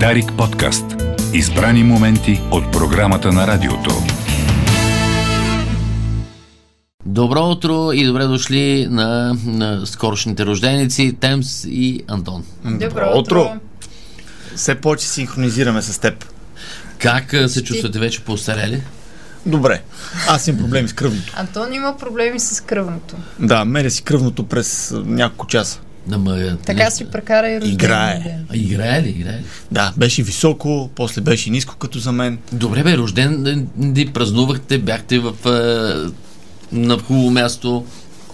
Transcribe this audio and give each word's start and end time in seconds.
Дарик 0.00 0.32
подкаст. 0.38 0.84
Избрани 1.32 1.84
моменти 1.84 2.40
от 2.50 2.72
програмата 2.72 3.32
на 3.32 3.46
радиото. 3.46 3.90
Добро 7.06 7.50
утро 7.50 7.92
и 7.92 8.06
добре 8.06 8.24
дошли 8.24 8.86
на, 8.90 9.36
на 9.46 9.86
скорошните 9.86 10.46
рожденици 10.46 11.16
Темс 11.20 11.64
и 11.64 12.04
Антон. 12.08 12.44
Добро 12.64 13.18
утро. 13.18 13.56
Все 14.56 14.74
повече 14.74 15.06
синхронизираме 15.06 15.82
с 15.82 15.98
теб. 15.98 16.24
Как 16.98 17.30
се 17.46 17.64
чувствате 17.64 17.98
вече 17.98 18.20
по-остарели? 18.20 18.82
Добре. 19.46 19.82
Аз 20.28 20.48
имам 20.48 20.60
проблеми 20.60 20.88
с 20.88 20.92
кръвното. 20.92 21.32
Антон 21.36 21.72
има 21.72 21.96
проблеми 21.96 22.40
с 22.40 22.60
кръвното. 22.60 23.16
Да, 23.38 23.64
меря 23.64 23.90
си 23.90 24.02
кръвното 24.02 24.46
през 24.46 24.94
няколко 25.04 25.46
часа. 25.46 25.80
Да, 26.06 26.18
ма, 26.18 26.56
Така 26.66 26.90
си 26.90 27.04
прекара 27.04 27.48
и 27.48 27.60
рождения 27.60 27.74
Играе. 27.74 28.38
А, 28.48 28.56
играе 28.56 29.02
ли, 29.02 29.08
играе 29.08 29.36
ли? 29.38 29.44
Да, 29.72 29.92
беше 29.96 30.22
високо, 30.22 30.90
после 30.94 31.20
беше 31.20 31.50
ниско 31.50 31.76
като 31.76 31.98
за 31.98 32.12
мен. 32.12 32.38
Добре 32.52 32.82
бе, 32.82 32.96
рожден 32.96 33.42
ден 33.42 33.68
ни 33.76 34.06
празнувахте, 34.06 34.78
бяхте 34.78 35.18
в, 35.18 35.34
а, 35.48 36.12
на 36.72 36.98
хубаво 36.98 37.30
място 37.30 37.84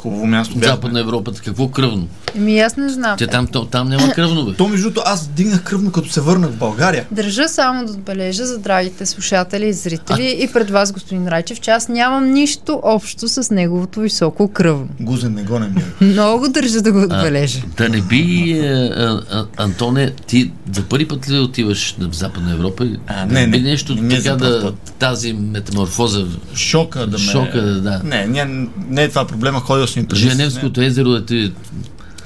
Хубаво 0.01 0.27
място 0.27 0.55
в 0.55 0.59
бяхме. 0.59 0.75
Западна 0.75 1.01
Европа. 1.01 1.33
Какво 1.45 1.69
кръвно? 1.69 2.09
Еми 2.37 2.61
аз 2.61 2.77
не 2.77 2.89
знам. 2.89 3.17
Те 3.19 3.27
там, 3.27 3.47
там, 3.47 3.67
там 3.71 3.89
няма 3.89 4.13
кръвно 4.13 4.45
бе. 4.45 4.53
То 4.57 4.69
между 4.69 4.91
другото, 4.91 5.03
аз 5.07 5.29
дигнах 5.29 5.63
кръвно 5.63 5.93
като 5.93 6.09
се 6.09 6.21
върнах 6.21 6.51
в 6.51 6.57
България. 6.57 7.07
Държа 7.11 7.49
само 7.49 7.87
да 7.87 7.93
отбележа 7.93 8.47
за 8.47 8.59
драгите 8.59 9.07
слушатели 9.07 9.67
и 9.67 9.73
зрители 9.73 10.37
и 10.41 10.49
пред 10.53 10.71
вас, 10.71 10.93
господин 10.93 11.29
Райчев, 11.29 11.61
че 11.61 11.71
аз 11.71 11.89
нямам 11.89 12.31
нищо 12.31 12.81
общо 12.83 13.29
с 13.29 13.51
неговото 13.55 14.01
високо 14.01 14.49
кръвно. 14.49 14.89
Гузен 15.01 15.35
не 15.35 15.43
гонен 15.43 15.75
ми. 15.75 16.07
Много 16.07 16.49
държа 16.49 16.81
да 16.81 16.93
го 16.93 17.03
отбележа. 17.03 17.61
Да 17.77 17.89
не 17.89 18.01
би, 18.01 18.53
а, 18.61 18.67
а, 18.67 19.23
а, 19.31 19.47
Антоне, 19.65 20.11
ти 20.27 20.53
за 20.73 20.83
първи 20.83 21.09
път 21.09 21.31
ли 21.31 21.39
отиваш 21.39 21.97
в 21.99 22.15
Западна 22.15 22.53
Европа? 22.53 22.87
А, 23.07 23.27
Да 23.27 23.35
не, 23.35 23.47
би 23.47 23.59
не, 23.59 23.71
нещо 23.71 23.95
не 23.95 24.23
така 24.23 24.37
да, 24.37 24.73
тази 24.99 25.33
метаморфоза, 25.33 26.27
Шока 26.55 27.07
да 27.07 27.19
ме... 27.19 27.25
Шока, 27.25 27.63
да. 27.63 28.01
Не, 28.05 28.27
не, 28.27 28.69
не 28.89 29.03
е 29.03 29.09
това 29.09 29.27
проблема, 29.27 29.61
ходил 29.61 29.87
преди. 29.95 30.21
Женевското 30.21 30.81
езеро 30.83 31.09
да 31.09 31.25
ти 31.27 31.53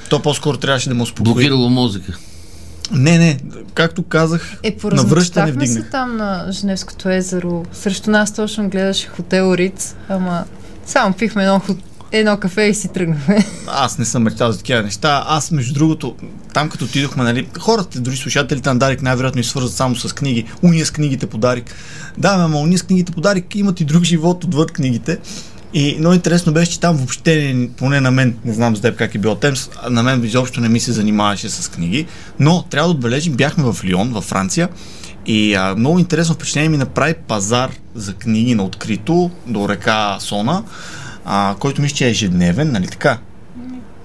То 0.09 0.23
по-скоро 0.23 0.57
трябваше 0.59 0.89
да 0.89 0.95
му 0.95 1.03
успокои. 1.03 1.33
блокирало 1.33 1.69
мозъка. 1.71 2.19
Не, 2.93 3.19
не, 3.19 3.39
както 3.75 4.03
казах, 4.03 4.57
Е, 4.63 4.71
навръщане 4.71 4.81
поразмечтахме 4.81 5.67
се 5.67 5.73
вдигнах. 5.73 5.91
там 5.91 6.17
на 6.17 6.47
Женевското 6.51 7.09
езеро. 7.09 7.65
Срещу 7.73 8.11
нас 8.11 8.35
точно 8.35 8.69
гледаше 8.69 9.09
хотел 9.09 9.55
Риц, 9.55 9.95
ама 10.09 10.45
само 10.87 11.15
пихме 11.15 11.43
едно, 11.43 11.61
едно 12.13 12.37
кафе 12.37 12.63
и 12.63 12.75
си 12.75 12.89
тръгнахме. 12.89 13.47
Аз 13.67 13.99
не 13.99 14.05
съм 14.05 14.23
мечтал 14.23 14.53
за 14.53 14.59
такива 14.59 14.83
неща. 14.83 15.25
Аз, 15.29 15.51
между 15.51 15.75
другото, 15.75 16.15
там 16.55 16.69
като 16.69 16.85
отидохме, 16.85 17.25
нали, 17.25 17.49
хората, 17.61 18.01
дори 18.01 18.17
слушателите 18.17 18.69
на 18.69 18.79
Дарик 18.79 19.03
най-вероятно 19.03 19.41
и 19.41 19.45
свързват 19.45 19.73
само 19.73 19.97
с 19.97 20.13
книги. 20.15 20.45
Уния 20.63 20.87
с 20.87 20.91
книгите 20.91 21.27
по 21.27 21.39
Дарик. 21.39 21.75
Да, 22.19 22.29
ама 22.29 22.59
уния 22.59 22.79
с 22.79 22.83
книгите 22.83 23.13
по 23.13 23.21
Дарик 23.21 23.55
имат 23.57 23.81
и 23.81 23.85
друг 23.85 24.05
живот 24.05 24.45
отвъд 24.45 24.73
книгите. 24.73 25.19
И 25.75 25.97
много 25.99 26.15
интересно 26.15 26.53
беше, 26.53 26.71
че 26.71 26.81
там 26.81 26.97
въобще, 26.97 27.55
не- 27.55 27.69
поне 27.69 28.01
на 28.01 28.11
мен, 28.11 28.37
не 28.45 28.53
знам 28.53 28.77
за 28.77 28.83
теб 28.83 28.97
как 28.97 29.15
е 29.15 29.19
било 29.19 29.35
Темс, 29.35 29.71
на 29.91 30.03
мен 30.03 30.25
изобщо 30.25 30.61
не 30.61 30.69
ми 30.69 30.81
се 30.81 30.93
занимаваше 30.93 31.49
с 31.49 31.71
книги. 31.71 32.07
Но 32.41 32.63
трябва 32.63 32.89
да 32.89 32.95
отбележим, 32.95 33.33
бяхме 33.33 33.65
в 33.73 33.85
Лион, 33.85 34.13
във 34.13 34.25
Франция. 34.25 34.69
И 35.27 35.55
а, 35.55 35.75
много 35.79 35.99
интересно 35.99 36.35
впечатление 36.35 36.69
ми 36.69 36.77
направи 36.77 37.15
пазар 37.15 37.71
за 37.95 38.15
книги 38.15 38.55
на 38.55 38.65
открито 38.65 39.31
до 39.47 39.69
река 39.69 40.17
Сона, 40.21 40.63
а, 41.25 41.55
който 41.59 41.83
мисля, 41.83 41.97
че 41.97 42.07
е 42.07 42.11
ежедневен, 42.11 42.73
нали 42.73 42.87
така? 42.87 43.19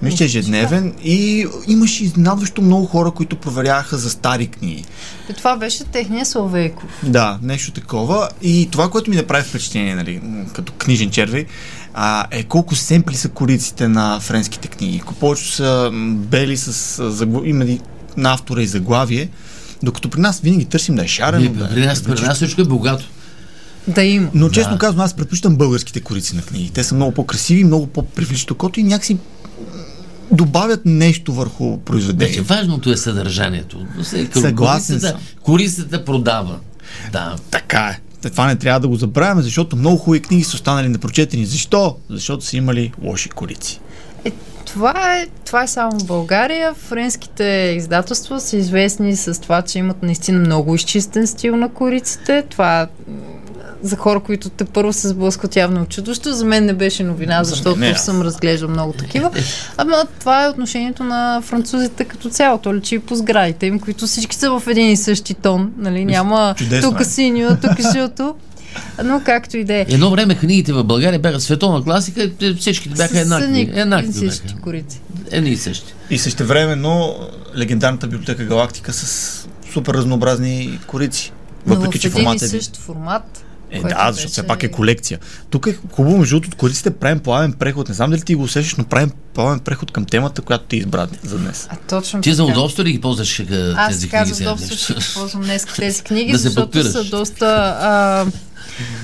Мисля, 0.02 0.24
ежедневен 0.24 0.94
и 1.04 1.46
имаше 1.68 2.04
изненадващо 2.04 2.62
много 2.62 2.86
хора, 2.86 3.10
които 3.10 3.36
проверяваха 3.36 3.98
за 3.98 4.10
стари 4.10 4.46
книги. 4.46 4.84
И 5.30 5.34
това 5.34 5.56
беше 5.56 5.84
техния 5.84 6.26
Славейков. 6.26 6.90
Да, 7.02 7.38
нещо 7.42 7.72
такова. 7.72 8.28
И 8.42 8.68
това, 8.70 8.90
което 8.90 9.10
ми 9.10 9.16
направи 9.16 9.44
впечатление, 9.44 9.94
нали, 9.94 10.20
като 10.52 10.72
книжен 10.72 11.10
червей, 11.10 11.46
а, 11.94 12.26
е 12.30 12.42
колко 12.42 12.74
семпли 12.74 13.16
са 13.16 13.28
кориците 13.28 13.88
на 13.88 14.20
френските 14.20 14.68
книги. 14.68 14.98
Колко 15.00 15.14
повече 15.20 15.56
са 15.56 15.90
бели 16.14 16.56
с 16.56 16.98
а, 16.98 17.10
загла... 17.10 17.40
има 17.44 17.64
и 17.64 17.80
на 18.16 18.32
автора 18.32 18.62
и 18.62 18.66
заглавие, 18.66 19.28
докато 19.82 20.10
при 20.10 20.20
нас 20.20 20.40
винаги 20.40 20.64
търсим 20.64 20.94
да 20.94 21.04
е 21.04 21.08
шарено. 21.08 21.50
Да 21.50 21.64
е- 21.64 21.68
При 21.68 21.86
нас, 21.86 22.02
при 22.02 22.20
нас 22.22 22.36
всичко 22.36 22.60
е 22.60 22.64
богато. 22.64 23.04
Да 23.88 24.02
има. 24.02 24.28
Но 24.34 24.50
честно 24.50 24.72
Да. 24.72 24.78
казвам, 24.78 25.04
аз 25.04 25.14
предпочитам 25.14 25.56
българските 25.56 26.00
корици 26.00 26.36
на 26.36 26.42
книги. 26.42 26.70
Те 26.74 26.84
са 26.84 26.94
много 26.94 27.12
по-красиви, 27.12 27.64
много 27.64 27.86
по-привличат 27.86 28.50
окото 28.50 28.80
и 28.80 28.82
някакси 28.82 29.18
добавят 30.32 30.80
нещо 30.84 31.32
върху 31.32 31.70
Вече 31.70 31.84
произведението. 31.84 32.44
важното 32.44 32.90
е 32.90 32.96
съдържанието. 32.96 33.86
Съгласен 34.32 35.00
съм. 35.00 35.12
корицата 35.42 36.04
продава. 36.04 36.58
Да. 37.12 37.36
Така 37.50 37.96
е. 38.22 38.28
Това 38.30 38.46
не 38.46 38.56
трябва 38.56 38.80
да 38.80 38.88
го 38.88 38.96
забравяме, 38.96 39.42
защото 39.42 39.76
много 39.76 39.96
хубави 39.96 40.20
книги 40.22 40.44
са 40.44 40.56
останали 40.56 40.88
непрочетени. 40.88 41.46
Защо? 41.46 41.96
Защото 42.10 42.44
са 42.44 42.56
имали 42.56 42.92
лоши 43.02 43.28
корици. 43.28 43.80
Е, 44.24 44.30
това, 44.64 45.16
е, 45.16 45.26
това 45.44 45.62
е 45.62 45.68
само 45.68 45.98
в 45.98 46.06
България. 46.06 46.74
Френските 46.74 47.74
издателства 47.76 48.40
са 48.40 48.56
известни 48.56 49.16
с 49.16 49.40
това, 49.40 49.62
че 49.62 49.78
имат 49.78 50.02
наистина 50.02 50.38
много 50.38 50.74
изчистен 50.74 51.26
стил 51.26 51.56
на 51.56 51.68
кориците. 51.68 52.44
Това 52.48 52.88
за 53.82 53.96
хора, 53.96 54.20
които 54.20 54.48
те 54.48 54.64
първо 54.64 54.92
се 54.92 55.08
сблъскват 55.08 55.56
явно 55.56 55.86
чудощо. 55.86 56.32
За 56.32 56.44
мен 56.44 56.64
не 56.64 56.72
беше 56.72 57.02
новина, 57.02 57.44
За 57.44 57.50
защото 57.50 57.80
не. 57.80 57.94
съм 57.94 58.22
разглеждал 58.22 58.68
много 58.68 58.92
такива. 58.92 59.30
Ама 59.76 60.04
това 60.20 60.44
е 60.44 60.48
отношението 60.48 61.04
на 61.04 61.42
французите 61.44 62.04
като 62.04 62.28
цяло. 62.28 62.58
То 62.58 62.74
личи 62.74 62.94
и 62.94 62.98
по 62.98 63.14
сградите 63.14 63.66
им, 63.66 63.80
които 63.80 64.06
всички 64.06 64.36
са 64.36 64.50
в 64.50 64.62
един 64.66 64.90
и 64.90 64.96
същи 64.96 65.34
тон. 65.34 65.72
Нали? 65.76 66.04
Няма 66.04 66.54
чудесно 66.58 66.90
тук 66.90 67.00
е. 67.00 67.04
синьо, 67.04 67.56
тук 67.62 67.80
жълто. 67.92 68.34
Но 69.04 69.20
както 69.24 69.56
и 69.56 69.64
да 69.64 69.74
е. 69.74 69.86
Едно 69.88 70.10
време 70.10 70.34
книгите 70.34 70.72
в 70.72 70.84
България 70.84 71.18
бяха 71.18 71.40
световна 71.40 71.84
класика, 71.84 72.30
и 72.40 72.54
всичките 72.54 72.94
бяха 72.94 73.20
еднакви. 73.20 73.70
Еднакви 73.74 74.12
същи 74.12 74.46
бяха. 74.46 74.60
корици. 74.60 75.00
Едни 75.30 75.50
и 75.50 75.56
същи. 75.56 75.94
И 76.10 76.18
същевременно 76.18 77.14
легендарната 77.56 78.06
библиотека 78.06 78.44
Галактика 78.44 78.92
с 78.92 79.48
супер 79.72 79.94
разнообразни 79.94 80.78
корици. 80.86 81.32
Въпреки, 81.66 81.96
Но 81.96 82.00
че 82.00 82.10
в 82.10 82.12
един 82.12 82.22
и 82.22 82.24
формат 82.24 82.42
е... 82.42 82.48
същ 82.48 82.76
формат. 82.76 83.44
Е, 83.72 83.80
да, 83.80 84.12
защото 84.12 84.32
все 84.32 84.42
беше- 84.42 84.48
пак 84.48 84.62
е 84.62 84.68
колекция. 84.68 85.18
Тук 85.50 85.66
е 85.66 85.78
хубаво, 85.92 86.18
между 86.18 86.34
другото, 86.34 86.48
от 86.48 86.54
кориците 86.54 86.90
правим 86.90 87.18
плавен 87.18 87.52
преход. 87.52 87.88
Не 87.88 87.94
знам 87.94 88.10
дали 88.10 88.20
ти 88.20 88.34
го 88.34 88.42
усещаш, 88.42 88.74
но 88.76 88.84
правим 88.84 89.10
плавен 89.34 89.58
преход 89.60 89.90
към 89.90 90.04
темата, 90.04 90.42
която 90.42 90.64
ти 90.64 90.76
избра 90.76 91.06
за 91.22 91.38
днес. 91.38 91.68
А 91.70 91.76
точно 91.78 92.20
Ти 92.20 92.34
за 92.34 92.46
така. 92.46 92.52
удобство 92.52 92.82
ли 92.82 92.92
ги 92.92 93.00
ползваш 93.00 93.40
Аз 93.40 93.88
тези 93.88 94.00
така 94.00 94.16
книги? 94.18 94.28
за 94.28 94.34
сега? 94.34 94.50
удобство 94.50 94.76
ще 94.76 94.92
използвам 94.92 95.42
днес 95.42 95.66
тези 95.76 96.02
книги, 96.02 96.32
Да 96.32 96.38
се 96.38 96.48
защото 96.48 96.84
са 96.84 97.04
доста 97.04 97.46
а, 97.80 98.26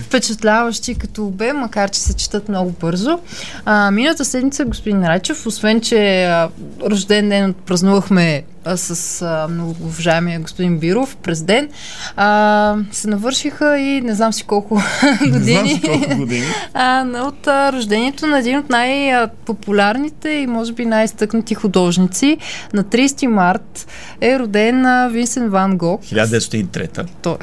впечатляващи 0.03 0.95
като 0.95 1.27
обем, 1.27 1.57
макар 1.57 1.91
че 1.91 2.01
се 2.01 2.15
четат 2.15 2.49
много 2.49 2.71
бързо. 2.71 3.19
А, 3.65 3.91
миналата 3.91 4.25
седмица, 4.25 4.65
господин 4.65 5.05
Райчев, 5.05 5.47
освен 5.47 5.81
че 5.81 6.25
а, 6.25 6.49
рожден 6.83 7.29
ден 7.29 7.55
празнувахме 7.67 8.43
а, 8.67 8.77
с 8.77 9.23
а, 9.23 9.49
многоуважаемия 9.49 10.41
господин 10.41 10.79
Биров 10.79 11.17
през 11.17 11.43
ден, 11.43 11.69
а, 12.17 12.77
се 12.93 13.09
навършиха 13.09 13.79
и 13.79 14.01
не 14.01 14.15
знам 14.15 14.33
си 14.33 14.45
колко 14.45 14.83
години. 15.33 15.83
години. 16.17 16.47
А, 16.75 17.05
но 17.05 17.27
от 17.27 17.47
а, 17.47 17.73
рождението 17.73 18.27
на 18.27 18.39
един 18.39 18.59
от 18.59 18.71
най-популярните 18.71 20.29
и 20.29 20.47
може 20.47 20.73
би 20.73 20.87
най-стъкнати 20.87 21.55
художници 21.55 22.39
на 22.73 22.85
30 22.85 23.27
март 23.27 23.87
е 24.21 24.39
роден 24.39 24.87
а, 24.87 25.09
Винсент 25.09 25.51
Ван 25.51 25.77
Гог. 25.79 26.03
1903. 26.03 27.07
То, 27.23 27.39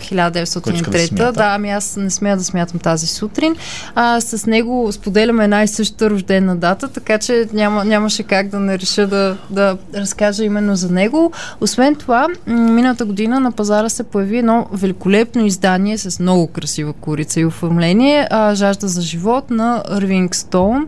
Който 0.62 0.78
иска 0.78 0.92
да 0.92 0.98
1903. 0.98 1.08
смята. 1.08 1.32
Да, 1.32 1.46
ами 1.56 1.72
аз 1.72 1.96
не 1.96 2.10
смея 2.10 2.38
да 2.38 2.44
смятам 2.44 2.80
тази 2.80 3.08
сутрин. 3.08 3.56
А, 3.96 4.22
с 4.22 4.46
него 4.46 4.92
споделяме 4.92 5.44
една 5.44 5.64
и 5.64 5.68
съща 5.68 6.10
рождена 6.10 6.56
дата, 6.56 6.88
така 6.88 7.18
че 7.18 7.48
няма, 7.54 7.86
нямаше 7.86 8.24
как 8.24 8.48
да 8.48 8.60
не 8.60 8.80
реша 8.80 9.08
да, 9.08 9.38
да 9.50 9.78
разкажа 9.96 10.44
именно 10.44 10.76
за 10.76 10.90
него. 10.90 11.13
Освен 11.62 11.96
това, 11.96 12.28
миналата 12.48 13.06
година 13.06 13.40
на 13.40 13.52
пазара 13.52 13.90
се 13.90 14.04
появи 14.04 14.38
едно 14.38 14.68
великолепно 14.74 15.46
издание 15.46 15.98
с 15.98 16.20
много 16.20 16.48
красива 16.48 16.94
корица 16.94 17.40
и 17.40 17.46
оформление. 17.46 18.28
А, 18.32 18.56
Жажда 18.56 18.88
за 18.88 19.02
живот 19.02 19.50
на 19.50 19.84
Ирвинг 19.92 20.36
Стоун 20.36 20.88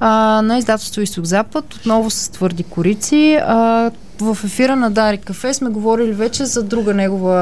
а, 0.00 0.08
на 0.42 0.58
издателство 0.58 1.00
Изток 1.00 1.24
Запад, 1.24 1.74
отново 1.74 2.10
с 2.10 2.28
твърди 2.28 2.62
корици. 2.62 3.38
А, 3.42 3.90
в 4.20 4.38
ефира 4.44 4.76
на 4.76 4.90
Дари 4.90 5.18
Кафе 5.18 5.54
сме 5.54 5.70
говорили 5.70 6.12
вече 6.12 6.44
за 6.44 6.62
друга 6.62 6.94
негова 6.94 7.38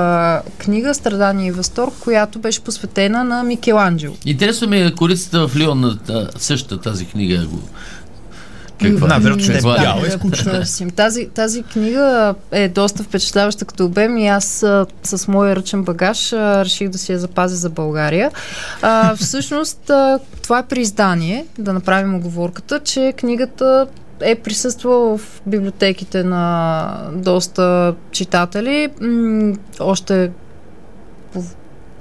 книга 0.59 0.95
Страдание 0.95 1.49
и 1.49 1.53
възторг, 1.53 1.93
която 1.95 2.39
беше 2.39 2.61
посветена 2.61 3.25
на 3.25 3.43
Микеланджело. 3.43 4.15
Интересно 4.27 4.69
ми 4.69 4.79
е 4.79 4.95
корицата 4.95 5.49
в 5.49 5.57
Лион 5.57 5.81
на 5.81 5.99
та- 5.99 6.29
същата 6.39 6.81
тази 6.81 7.07
книга. 7.07 7.47
го- 7.47 7.63
Каква? 8.83 9.09
Най-вероятно, 9.09 9.45
че 9.45 9.53
не 9.53 9.59
е 9.59 9.63
бяла, 9.63 10.07
е 10.07 10.11
скучна. 10.11 10.65
Тази, 10.97 11.29
тази 11.29 11.63
книга 11.63 12.35
е 12.53 12.69
доста 12.69 13.03
впечатляваща 13.03 13.65
като 13.65 13.85
обем 13.85 14.19
и 14.19 14.29
аз 14.29 14.63
а, 14.63 14.87
с 15.03 15.29
моя 15.29 15.57
ръчен 15.57 15.83
багаж 15.83 16.33
а, 16.33 16.65
реших 16.65 16.89
да 16.89 16.99
си 16.99 17.13
я 17.13 17.19
запазя 17.19 17.57
за 17.57 17.71
България. 17.71 18.31
А, 18.83 19.17
всъщност, 19.17 19.91
а, 19.91 20.19
това 20.43 20.59
е 20.59 20.67
при 20.67 20.81
издание, 20.81 21.47
да 21.59 21.73
направим 21.73 22.15
оговорката, 22.15 22.81
че 22.81 23.15
книгата 23.17 23.87
е 24.21 24.35
присъствал 24.35 25.19
в 25.19 25.43
библиотеките 25.47 26.25
на 26.25 27.11
доста 27.15 27.95
читатели. 28.13 28.89
М- 29.01 29.55
още 29.81 30.31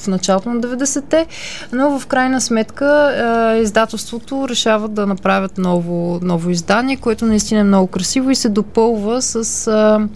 в 0.01 0.07
началото 0.07 0.50
на 0.50 0.62
90-те, 0.62 1.28
но 1.72 2.00
в 2.00 2.07
крайна 2.07 2.42
сметка 2.42 3.13
е, 3.56 3.62
издателството 3.62 4.50
решава 4.50 4.88
да 4.88 5.06
направят 5.06 5.57
ново, 5.57 6.19
ново 6.22 6.50
издание, 6.50 6.98
което 6.98 7.25
наистина 7.25 7.60
е 7.60 7.63
много 7.63 7.88
красиво 7.88 8.30
и 8.30 8.36
се 8.36 8.50
допълва 8.50 9.22
с 9.22 9.68
е, 9.68 10.07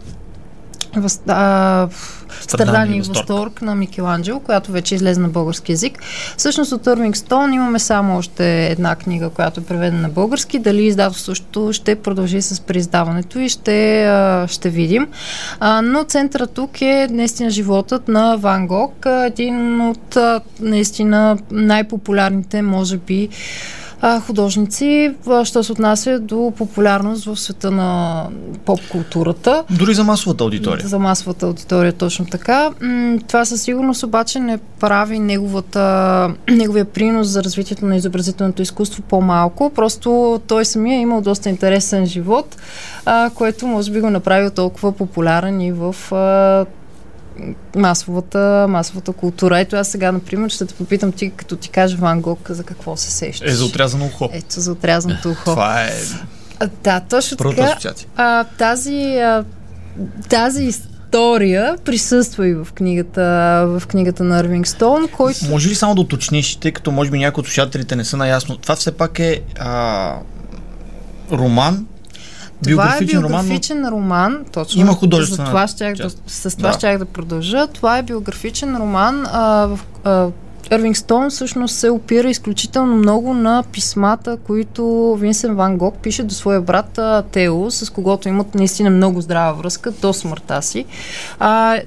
въз, 0.96 1.22
а, 1.28 1.88
Страдание 2.42 2.98
и 2.98 3.02
възторг 3.02 3.62
на 3.62 3.76
Микеланджело, 3.76 4.40
която 4.40 4.72
вече 4.72 4.96
излезе 4.96 5.20
на 5.20 5.28
български 5.28 5.72
язик. 5.72 6.00
Всъщност 6.38 6.72
от 6.72 6.88
Ирвинг 6.88 7.18
Стоун 7.18 7.54
имаме 7.54 7.80
само 7.80 8.18
още 8.18 8.68
една 8.68 8.96
книга, 8.96 9.30
която 9.30 9.60
е 9.60 9.64
преведена 9.64 10.02
на 10.02 10.10
български. 10.10 10.60
Дали 10.60 10.86
издателството 10.86 11.74
ще 11.74 11.96
продължи 11.96 12.42
с 12.42 12.62
преиздаването 12.62 13.40
и 13.40 13.50
ще, 13.50 14.10
ще 14.48 14.70
видим. 14.70 15.08
Но 15.84 16.04
центъра 16.04 16.48
тук 16.48 16.82
е 16.82 17.08
наистина 17.12 17.50
животът 17.50 18.08
на 18.08 18.38
Ван 18.38 18.68
Гог, 18.68 19.06
един 19.26 19.82
от 19.82 20.18
наистина 20.60 21.38
най-популярните, 21.52 22.62
може 22.62 22.98
би, 22.98 23.30
а, 24.06 24.20
художници, 24.20 25.14
що 25.44 25.64
се 25.64 25.72
отнася 25.72 26.20
до 26.20 26.54
популярност 26.58 27.26
в 27.26 27.36
света 27.40 27.72
на 27.72 28.24
поп-културата. 28.66 29.64
Дори 29.70 29.94
за 29.94 30.04
масовата 30.04 30.44
аудитория. 30.44 30.88
За 30.88 31.00
масовата 31.00 31.46
аудитория, 31.46 31.94
точно 31.94 32.26
така. 32.26 32.70
Това 33.28 33.46
със 33.46 33.62
сигурност 33.62 34.04
обаче 34.04 34.40
не 34.40 34.58
прави 34.80 35.20
неговата, 35.20 36.34
неговия 36.50 36.86
принос 36.86 37.28
за 37.28 37.44
развитието 37.44 37.86
на 37.86 37.96
изобразителното 37.96 38.62
изкуство 38.62 39.04
по-малко. 39.04 39.72
Просто 39.76 40.42
той 40.48 40.66
самия 40.66 40.98
е 40.98 41.02
имал 41.02 41.22
доста 41.22 41.50
интересен 41.50 42.06
живот, 42.06 42.58
а, 43.06 43.30
което 43.36 43.68
може 43.68 43.92
би 43.92 44.02
го 44.02 44.10
направил 44.10 44.50
толкова 44.50 44.92
популярен 44.92 45.62
и 45.62 45.72
в 45.72 45.96
а, 46.12 46.66
масовата, 47.76 48.66
масовата 48.70 49.14
култура. 49.14 49.60
Ето 49.60 49.76
аз 49.76 49.88
сега, 49.88 50.12
например, 50.12 50.50
ще 50.50 50.66
те 50.66 50.74
попитам 50.74 51.12
ти, 51.12 51.32
като 51.36 51.56
ти 51.56 51.70
кажа 51.70 51.98
Ван 51.98 52.22
Гог, 52.22 52.40
за 52.50 52.64
какво 52.64 52.98
се 52.98 53.12
сещаш? 53.12 53.52
Е, 53.52 53.56
за 53.56 53.66
отрязано 53.66 54.06
ухо. 54.06 54.30
Ето, 54.34 54.60
за 54.60 54.72
отрязаното 54.72 55.32
ухо. 55.32 55.44
Това 55.44 55.84
е... 55.84 55.92
А, 56.60 56.70
да, 56.84 57.00
точно 57.00 57.38
Първата 57.38 57.58
така. 57.58 57.72
асоциация. 57.72 58.08
А, 58.16 58.44
тази, 58.44 59.18
а, 59.18 59.44
тази 60.30 60.64
история 60.64 61.78
присъства 61.86 62.48
и 62.48 62.54
в 62.54 62.68
книгата, 62.76 63.22
в 63.68 63.88
книгата 63.88 64.24
на 64.24 64.40
Ирвинг 64.40 64.68
Стоун, 64.68 65.08
който... 65.08 65.46
Може 65.50 65.70
ли 65.70 65.76
само 65.76 65.96
да 65.96 66.02
уточниш, 66.02 66.56
тъй 66.56 66.72
като 66.72 66.92
може 66.92 67.12
би 67.12 67.20
някои 67.20 67.42
от 67.42 67.48
слушателите 67.48 67.96
не 67.96 68.06
са 68.06 68.18
наясно, 68.18 68.58
това 68.58 68.76
все 68.76 68.92
пак 68.92 69.20
е 69.20 69.42
а, 69.60 70.16
роман, 71.32 71.88
това 72.64 72.98
е 72.98 73.06
биографичен 73.06 73.20
роман, 73.20 73.32
но 73.32 73.42
биографичен 73.42 73.88
роман, 73.88 74.46
точно. 74.52 74.82
Има 74.82 74.94
художествена 74.94 75.46
За 75.46 75.52
това 75.52 75.68
щях 75.68 75.96
да, 75.96 76.10
с 76.28 76.58
това 76.58 76.70
Да. 76.70 76.78
щях 76.78 76.98
да 76.98 77.06
продължа. 77.06 77.68
Това 77.68 77.98
е 77.98 78.04
биографичен 78.04 78.78
роман, 78.78 79.26
а, 79.32 79.68
в 79.68 79.80
а, 80.04 80.28
Ирвинг 80.72 80.98
Стоун 80.98 81.30
всъщност 81.30 81.76
се 81.76 81.90
опира 81.90 82.30
изключително 82.30 82.96
много 82.96 83.34
на 83.34 83.64
писмата, 83.72 84.38
които 84.38 85.16
Винсен 85.20 85.56
Ван 85.56 85.78
Гог 85.78 85.96
пише 85.98 86.24
до 86.24 86.34
своя 86.34 86.62
брат 86.62 87.00
Тео, 87.32 87.72
с 87.72 87.90
когото 87.90 88.30
имат 88.30 88.56
наистина 88.56 88.90
много 88.90 89.22
здрава 89.22 89.54
връзка 89.54 89.92
до 89.92 90.14
смъртта 90.14 90.62
си. 90.62 90.86
А, 91.40 91.80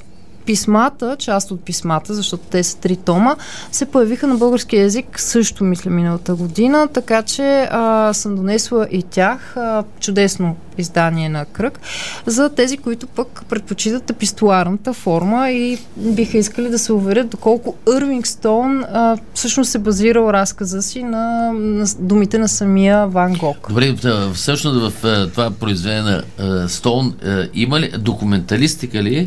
писмата, 0.47 1.17
част 1.19 1.51
от 1.51 1.61
писмата, 1.61 2.15
защото 2.15 2.43
те 2.51 2.63
са 2.63 2.77
три 2.77 2.97
тома, 2.97 3.37
се 3.73 3.87
появиха 3.87 4.27
на 4.27 4.35
български 4.35 4.77
язик 4.77 5.21
също, 5.21 5.65
мисля, 5.65 5.91
миналата 5.91 6.35
година, 6.35 6.89
така 6.93 7.23
че 7.23 7.69
а, 7.71 8.13
съм 8.13 8.37
донесла 8.37 8.87
и 8.91 9.03
тях. 9.03 9.57
А, 9.57 9.85
чудесно 10.01 10.57
издание 10.79 11.29
на 11.29 11.45
кръг, 11.45 11.81
за 12.27 12.51
тези, 12.51 12.77
които 12.77 13.07
пък 13.07 13.45
предпочитат 13.49 14.11
епистоларната 14.11 14.93
форма 14.93 15.51
и 15.51 15.79
биха 15.97 16.39
искали 16.39 16.69
да 16.69 16.79
се 16.79 16.93
уверят 16.93 17.29
доколко 17.29 17.75
Ирвинг 17.97 18.27
Стоун 18.27 18.85
а, 18.85 19.17
всъщност 19.35 19.71
се 19.71 19.79
базирал 19.79 20.31
разказа 20.33 20.83
си 20.83 21.03
на, 21.03 21.53
на 21.53 21.87
думите 21.99 22.39
на 22.39 22.49
самия 22.49 23.07
Ван 23.07 23.35
Гог. 23.35 23.67
Добре, 23.69 23.95
всъщност 24.35 24.81
в 24.81 25.29
това 25.31 25.51
произведение 25.51 26.23
на 26.39 26.69
Стоун 26.69 27.15
има 27.55 27.81
ли 27.81 27.93
документалистика 27.99 29.03
ли 29.03 29.17
е? 29.17 29.25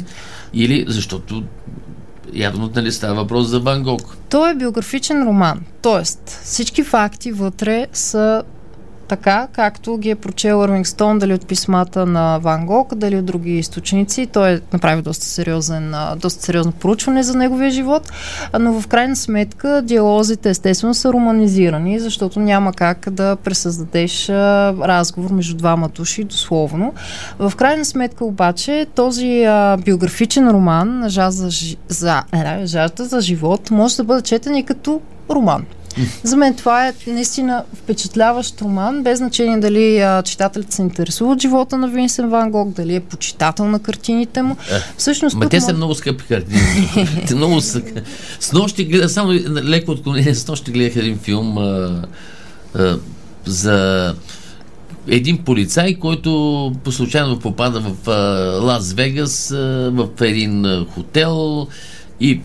Или 0.54 0.86
защото 0.88 1.44
явно 2.34 2.72
нали 2.76 2.92
става 2.92 3.16
въпрос 3.16 3.48
за 3.48 3.60
Ван 3.60 3.84
Гог. 3.84 4.18
Той 4.30 4.52
е 4.52 4.56
биографичен 4.56 5.24
роман, 5.24 5.62
т.е. 5.82 6.04
всички 6.44 6.84
факти 6.84 7.32
вътре 7.32 7.88
са 7.94 8.44
така, 9.10 9.48
както 9.52 9.98
ги 9.98 10.10
е 10.10 10.16
прочел 10.16 10.64
Ирвинг 10.64 10.88
Стоун, 10.88 11.20
дали 11.20 11.34
от 11.34 11.48
писмата 11.48 12.06
на 12.06 12.38
Ван 12.38 12.66
Гог, 12.66 12.96
дали 12.96 13.18
от 13.18 13.26
други 13.26 13.58
източници. 13.58 14.26
Той 14.26 14.52
е 14.52 14.60
направил 14.74 15.02
доста, 15.02 15.26
сериозен, 15.26 15.94
доста 16.18 16.44
сериозно 16.44 16.72
проучване 16.72 17.24
за 17.24 17.38
неговия 17.38 17.72
живот, 17.72 18.12
но 18.60 18.82
в 18.82 18.88
крайна 18.88 19.16
сметка 19.16 19.82
диалозите 19.82 20.50
естествено 20.50 20.94
са 20.94 21.14
романизирани, 21.14 22.00
защото 22.00 22.40
няма 22.40 22.74
как 22.74 23.10
да 23.10 23.36
пресъздадеш 23.36 24.30
разговор 24.30 25.32
между 25.32 25.58
двама 25.58 25.90
души 25.90 26.24
дословно. 26.24 26.94
В 27.40 27.54
крайна 27.56 27.86
сметка 27.86 28.26
обаче 28.26 28.88
този 28.96 29.46
биографичен 29.86 30.50
роман 30.50 31.06
жажда 31.08 31.50
за, 31.88 32.24
е, 32.34 32.66
жажда 32.66 33.06
за 33.06 33.22
живот 33.22 33.72
може 33.72 33.98
да 33.98 34.04
бъде 34.04 34.22
четен 34.22 34.56
и 34.56 34.66
като 34.66 35.02
роман. 35.30 35.66
За 36.24 36.38
мен 36.38 36.56
това 36.56 36.88
е 36.88 36.94
наистина 37.08 37.64
впечатляващ 37.74 38.62
роман, 38.62 39.04
без 39.04 39.18
значение 39.18 39.58
дали 39.58 40.00
а, 40.00 40.24
читателят 40.24 40.72
се 40.72 40.82
интересува 40.82 41.32
от 41.32 41.42
живота 41.42 41.78
на 41.78 41.88
Винсен 41.88 42.30
Ван 42.30 42.52
Гог, 42.52 42.70
дали 42.70 42.96
е 42.96 43.00
почитател 43.00 43.66
на 43.66 43.80
картините 43.80 44.42
му. 44.42 44.56
Всъщност, 44.98 45.36
Ма 45.36 45.50
те 45.50 45.62
са 45.62 45.74
много 45.74 45.96
скъпи 45.96 46.24
картини. 46.24 46.62
Много 47.36 47.62
са... 47.62 47.82
С 48.40 48.54
нощи 48.54 48.86
гледах, 48.86 49.12
само 49.12 49.32
леко 49.64 49.92
отклонение, 49.92 50.36
с 50.36 50.48
нощи 50.48 50.72
гледах 50.72 50.96
един 50.96 51.18
филм 51.18 51.58
а, 51.58 52.02
а, 52.76 52.98
за 53.46 54.16
един 55.08 55.38
полицай, 55.38 55.96
който 55.96 56.74
по 56.84 56.92
случайно 56.92 57.40
попада 57.40 57.80
в 57.80 58.08
Лас 58.62 58.94
Вегас, 58.94 59.50
в 59.92 60.08
един 60.22 60.86
хотел 60.94 61.68
и 62.20 62.42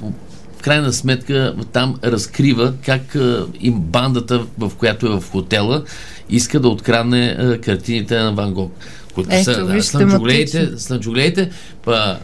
крайна 0.65 0.93
сметка 0.93 1.55
там 1.73 1.97
разкрива 2.05 2.73
как 2.85 3.17
им 3.61 3.75
бандата, 3.81 4.47
в 4.59 4.73
която 4.79 5.07
е 5.07 5.21
в 5.21 5.25
хотела, 5.31 5.85
иска 6.31 6.61
да 6.61 6.69
открадне 6.69 7.37
картините 7.63 8.19
на 8.19 8.33
Ван 8.33 8.55
Гог. 8.55 8.73
Които 9.15 9.31
Ето, 9.33 9.45
са 9.45 9.65
виж, 9.65 9.85
слънчогледите, 9.85 10.53
тематично. 10.53 10.79
слънчогледите, 10.79 11.51
па, 11.85 12.19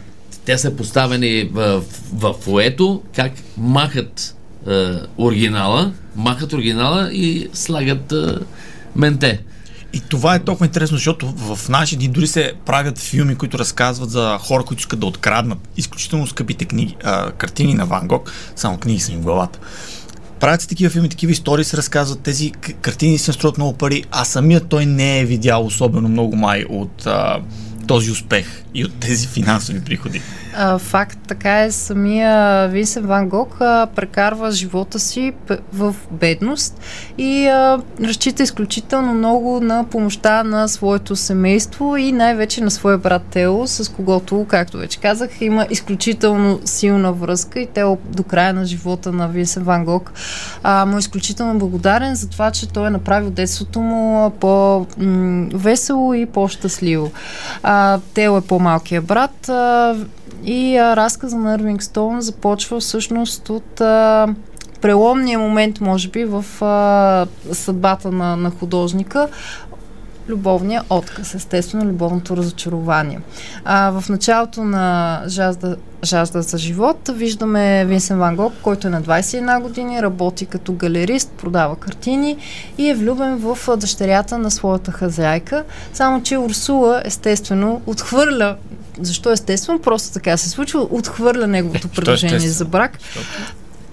те 0.45 0.57
са 0.57 0.75
поставени 0.75 1.49
в, 1.51 1.83
в 2.13 2.33
фуето, 2.33 3.01
как 3.15 3.31
махат 3.57 4.35
е, 4.69 4.91
оригинала, 5.17 5.91
махат 6.15 6.53
оригинала 6.53 7.09
и 7.13 7.47
слагат 7.53 8.11
е, 8.11 8.35
менте. 8.95 9.39
И 9.93 9.99
това 9.99 10.35
е 10.35 10.39
толкова 10.39 10.65
интересно, 10.65 10.97
защото 10.97 11.33
в 11.37 11.69
наши 11.69 11.95
дни 11.95 12.07
дори 12.07 12.27
се 12.27 12.53
правят 12.65 12.99
филми, 12.99 13.35
които 13.35 13.59
разказват 13.59 14.09
за 14.09 14.37
хора, 14.41 14.63
които 14.63 14.79
искат 14.79 14.99
да 14.99 15.05
откраднат 15.05 15.69
изключително 15.77 16.27
скъпите 16.27 16.65
книги, 16.65 16.95
а, 17.03 17.31
картини 17.31 17.73
на 17.73 17.85
Ван 17.85 18.07
Гог, 18.07 18.31
само 18.55 18.77
книги 18.77 18.99
са 18.99 19.11
ми 19.11 19.17
в 19.17 19.21
главата. 19.21 19.59
Правят 20.39 20.61
се 20.61 20.67
такива 20.67 20.89
филми, 20.89 21.09
такива 21.09 21.31
истории 21.31 21.65
се 21.65 21.77
разказват, 21.77 22.21
тези 22.21 22.51
картини 22.51 23.17
се 23.17 23.33
струват 23.33 23.57
много 23.57 23.73
пари, 23.73 24.03
а 24.11 24.25
самият 24.25 24.67
той 24.67 24.85
не 24.85 25.19
е 25.19 25.25
видял 25.25 25.65
особено 25.65 26.09
много 26.09 26.35
май 26.35 26.65
от 26.69 27.05
а, 27.05 27.39
този 27.91 28.11
успех 28.11 28.63
и 28.73 28.85
от 28.85 28.99
тези 28.99 29.27
финансови 29.27 29.81
приходи. 29.81 30.21
А, 30.55 30.77
факт 30.77 31.19
така 31.27 31.63
е, 31.63 31.71
самия 31.71 32.67
Винсен 32.67 33.05
Ван 33.05 33.29
Гог 33.29 33.57
а, 33.59 33.87
прекарва 33.95 34.51
живота 34.51 34.99
си 34.99 35.33
в 35.73 35.95
бедност 36.11 36.79
и 37.17 37.47
а, 37.47 37.79
разчита 38.03 38.43
изключително 38.43 39.13
много 39.13 39.59
на 39.59 39.83
помощта 39.83 40.43
на 40.43 40.67
своето 40.67 41.15
семейство 41.15 41.97
и 41.97 42.11
най-вече 42.11 42.61
на 42.61 42.71
своя 42.71 42.97
брат 42.97 43.21
Тео, 43.31 43.67
с 43.67 43.91
когото, 43.91 44.45
както 44.49 44.77
вече 44.77 44.99
казах, 44.99 45.29
има 45.41 45.67
изключително 45.69 46.59
силна 46.65 47.13
връзка 47.13 47.59
и 47.59 47.67
Тео 47.67 47.97
до 48.05 48.23
края 48.23 48.53
на 48.53 48.65
живота 48.65 49.11
на 49.11 49.27
Винсен 49.27 49.63
Ван 49.63 49.85
Гог 49.85 50.13
а, 50.63 50.85
му 50.85 50.95
е 50.95 50.99
изключително 50.99 51.59
благодарен 51.59 52.15
за 52.15 52.29
това, 52.29 52.51
че 52.51 52.67
той 52.67 52.87
е 52.87 52.89
направил 52.89 53.29
детството 53.29 53.81
му 53.81 54.29
по-весело 54.39 56.13
и 56.13 56.25
по-щастливо. 56.25 57.11
А, 57.63 57.80
Тео 58.13 58.37
е 58.37 58.41
по-малкият 58.41 59.05
брат 59.05 59.49
а, 59.49 59.95
и 60.43 60.77
а, 60.77 60.95
разказа 60.95 61.37
на 61.37 61.53
Ирвинг 61.53 61.83
Стоун 61.83 62.21
започва 62.21 62.79
всъщност 62.79 63.49
от 63.49 63.81
а, 63.81 64.27
преломния 64.81 65.39
момент, 65.39 65.81
може 65.81 66.09
би, 66.09 66.25
в 66.25 66.45
а, 66.61 67.53
съдбата 67.53 68.11
на, 68.11 68.35
на 68.35 68.51
художника. 68.51 69.27
Любовния 70.31 70.83
отказ, 70.89 71.33
естествено 71.35 71.85
любовното 71.85 72.37
разочарование. 72.37 73.19
А, 73.65 73.91
в 73.91 74.09
началото 74.09 74.63
на 74.63 75.21
жажда, 75.27 75.75
жажда 76.03 76.41
за 76.41 76.57
живот 76.57 77.09
виждаме 77.13 77.85
Винсен 77.85 78.17
Ван 78.17 78.35
Гог, 78.35 78.53
който 78.61 78.87
е 78.87 78.89
на 78.89 79.01
21 79.01 79.61
години, 79.61 80.01
работи 80.01 80.45
като 80.45 80.73
галерист, 80.73 81.31
продава 81.37 81.75
картини 81.75 82.37
и 82.77 82.89
е 82.89 82.95
влюбен 82.95 83.35
в 83.37 83.57
дъщерята 83.77 84.37
на 84.37 84.51
своята 84.51 84.91
хазяйка, 84.91 85.63
само 85.93 86.23
че 86.23 86.37
Урсула 86.37 87.01
естествено 87.05 87.81
отхвърля 87.85 88.55
защо 88.99 89.31
естествено? 89.31 89.79
Просто 89.79 90.13
така 90.13 90.37
се 90.37 90.49
случва. 90.49 90.87
Отхвърля 90.91 91.47
неговото 91.47 91.87
Е, 91.87 91.95
предложение 91.95 92.35
естествено? 92.35 92.57
за 92.57 92.65
брак. 92.65 92.99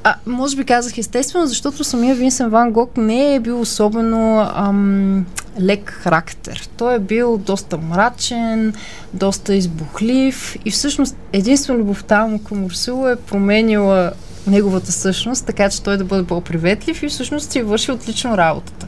А, 0.09 0.15
може 0.27 0.57
би 0.57 0.65
казах 0.65 0.99
естествено, 0.99 1.47
защото 1.47 1.85
самия 1.85 2.15
Винсен 2.15 2.49
Ван 2.49 2.73
Гог 2.73 2.97
не 2.97 3.35
е 3.35 3.41
бил 3.41 3.61
особено 3.61 4.49
ам, 4.55 5.27
лек 5.61 5.91
характер. 5.91 6.69
Той 6.77 6.95
е 6.95 6.99
бил 6.99 7.39
доста 7.39 7.79
мрачен, 7.79 8.75
доста 9.15 9.55
избухлив 9.55 10.57
и 10.65 10.71
всъщност 10.71 11.17
единствено 11.33 11.79
любовта 11.79 12.27
му 12.27 12.39
към 12.45 12.65
Урсула 12.65 13.13
е 13.13 13.17
променила 13.17 14.13
неговата 14.47 14.93
същност, 14.93 15.47
така 15.47 15.71
че 15.71 15.83
той 15.83 15.97
да 15.97 16.05
бъде 16.05 16.27
по-приветлив 16.27 17.03
и 17.03 17.09
всъщност 17.09 17.51
си 17.51 17.63
върши 17.63 17.93
отлично 17.93 18.37
работата. 18.37 18.87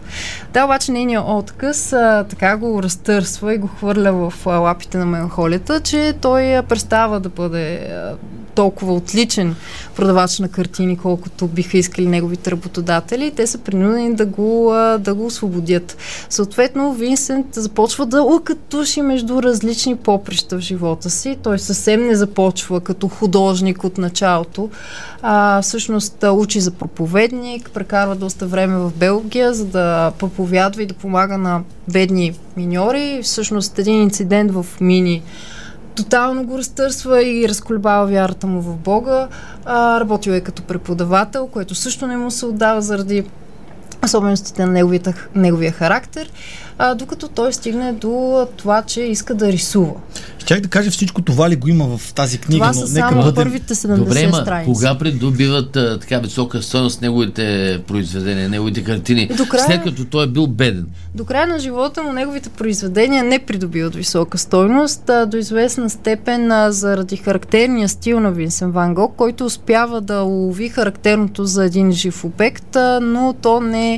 Да, 0.53 0.65
обаче 0.65 0.93
нейният 0.93 1.25
отказ 1.27 1.93
а, 1.93 2.25
така 2.29 2.57
го 2.57 2.83
разтърсва 2.83 3.55
и 3.55 3.59
го 3.59 3.67
хвърля 3.67 4.13
в 4.13 4.47
а, 4.47 4.51
лапите 4.51 4.99
на 4.99 5.07
меланхолията, 5.07 5.81
че 5.81 6.15
той 6.21 6.57
а, 6.57 6.63
престава 6.63 7.21
да 7.21 7.29
бъде 7.29 7.75
а, 7.75 8.15
толкова 8.61 8.95
отличен 8.95 9.57
продавач 9.97 10.39
на 10.39 10.49
картини, 10.49 10.99
колкото 10.99 11.47
биха 11.47 11.79
искали 11.79 12.07
неговите 12.07 12.51
работодатели. 12.51 13.33
Те 13.37 13.47
са 13.47 13.59
принудени 13.59 14.15
да 14.15 14.27
го, 14.27 14.73
да 14.99 15.15
го 15.15 15.27
освободят. 15.27 15.97
Съответно, 16.31 16.95
Винсент 16.95 17.47
започва 17.55 18.07
да 18.07 18.23
лъкатуши 18.23 19.03
между 19.03 19.43
различни 19.43 19.97
поприща 19.97 20.57
в 20.57 20.61
живота 20.61 21.11
си. 21.11 21.37
Той 21.43 21.59
съвсем 21.59 22.07
не 22.07 22.15
започва 22.15 22.81
като 22.81 23.09
художник 23.09 23.85
от 23.85 23.99
началото. 23.99 24.71
А, 25.23 25.63
всъщност 25.63 26.25
учи 26.33 26.61
за 26.61 26.71
проповедник, 26.71 27.71
прекарва 27.75 28.17
доста 28.17 28.47
време 28.47 28.77
в 28.77 28.93
Белгия, 28.97 29.55
за 29.55 29.65
да 29.65 30.13
проповядва 30.19 30.83
и 30.83 30.87
да 30.87 30.95
помага 30.95 31.39
на 31.39 31.63
бедни 31.93 32.33
миньори. 32.57 33.21
Всъщност 33.23 33.79
един 33.79 34.03
инцидент 34.03 34.53
в 34.53 34.67
Мини 34.81 35.23
тотално 36.05 36.45
го 36.45 36.59
разтърсва 36.59 37.23
и 37.23 37.49
разколебава 37.49 38.07
вярата 38.07 38.47
му 38.47 38.61
в 38.61 38.77
Бога. 38.77 39.29
А, 39.65 40.01
работил 40.01 40.31
е 40.33 40.41
като 40.41 40.63
преподавател, 40.63 41.47
което 41.47 41.75
също 41.75 42.07
не 42.07 42.17
му 42.17 42.31
се 42.31 42.47
отдава 42.47 42.83
заради 42.83 43.25
особеностите 44.05 44.67
на 44.67 44.73
неговия, 44.73 45.01
неговия 45.35 45.73
характер, 45.73 46.31
а, 46.79 46.95
докато 46.95 47.29
той 47.29 47.53
стигне 47.53 47.93
до 47.93 48.47
това, 48.57 48.83
че 48.83 49.03
иска 49.03 49.35
да 49.35 49.53
рисува. 49.53 49.93
Щях 50.39 50.61
да 50.61 50.69
кажа 50.69 50.91
всичко 50.91 51.23
това 51.23 51.51
ли 51.51 51.57
го 51.57 51.69
има 51.69 51.99
в 51.99 52.15
тази 52.15 52.39
книга, 52.39 52.65
това 52.65 52.81
но 52.81 52.87
са 52.87 52.95
нека 52.95 53.09
само 53.09 53.23
бъдем... 53.23 53.35
първите 53.35 53.75
70 53.75 53.97
Добре, 53.97 54.27
ма, 54.27 54.37
страници. 54.37 54.73
кога 54.73 54.99
придобиват 54.99 55.77
а, 55.77 55.99
така 55.99 56.19
висока 56.19 56.63
стойност 56.63 57.03
неговите 57.03 57.43
произведения, 57.87 58.49
неговите 58.49 58.85
картини, 58.85 59.27
До 59.27 59.47
края- 59.47 59.67
след 59.67 59.83
като 59.83 60.05
той 60.05 60.25
е 60.25 60.29
бил 60.29 60.47
беден? 60.47 60.87
До 61.15 61.25
края 61.25 61.47
на 61.47 61.59
живота 61.59 62.03
му 62.03 62.13
неговите 62.13 62.49
произведения 62.49 63.25
не 63.25 63.39
придобиват 63.39 63.95
висока 63.95 64.39
стойност, 64.39 65.11
а 65.11 65.27
до 65.27 65.37
известна 65.37 65.91
степен 65.91 66.53
а, 66.53 66.73
заради 66.73 67.17
характерния 67.17 67.89
стил 67.89 68.21
на 68.21 68.33
Винсен 68.33 68.71
Ван 68.71 68.95
Гог, 68.95 69.15
който 69.17 69.45
успява 69.45 70.01
да 70.01 70.23
улови 70.23 70.69
характерното 70.69 71.45
за 71.45 71.65
един 71.65 71.93
жив 71.93 72.25
обект, 72.25 72.77
а, 72.77 73.01
но 73.03 73.33
то 73.33 73.61
не 73.61 73.90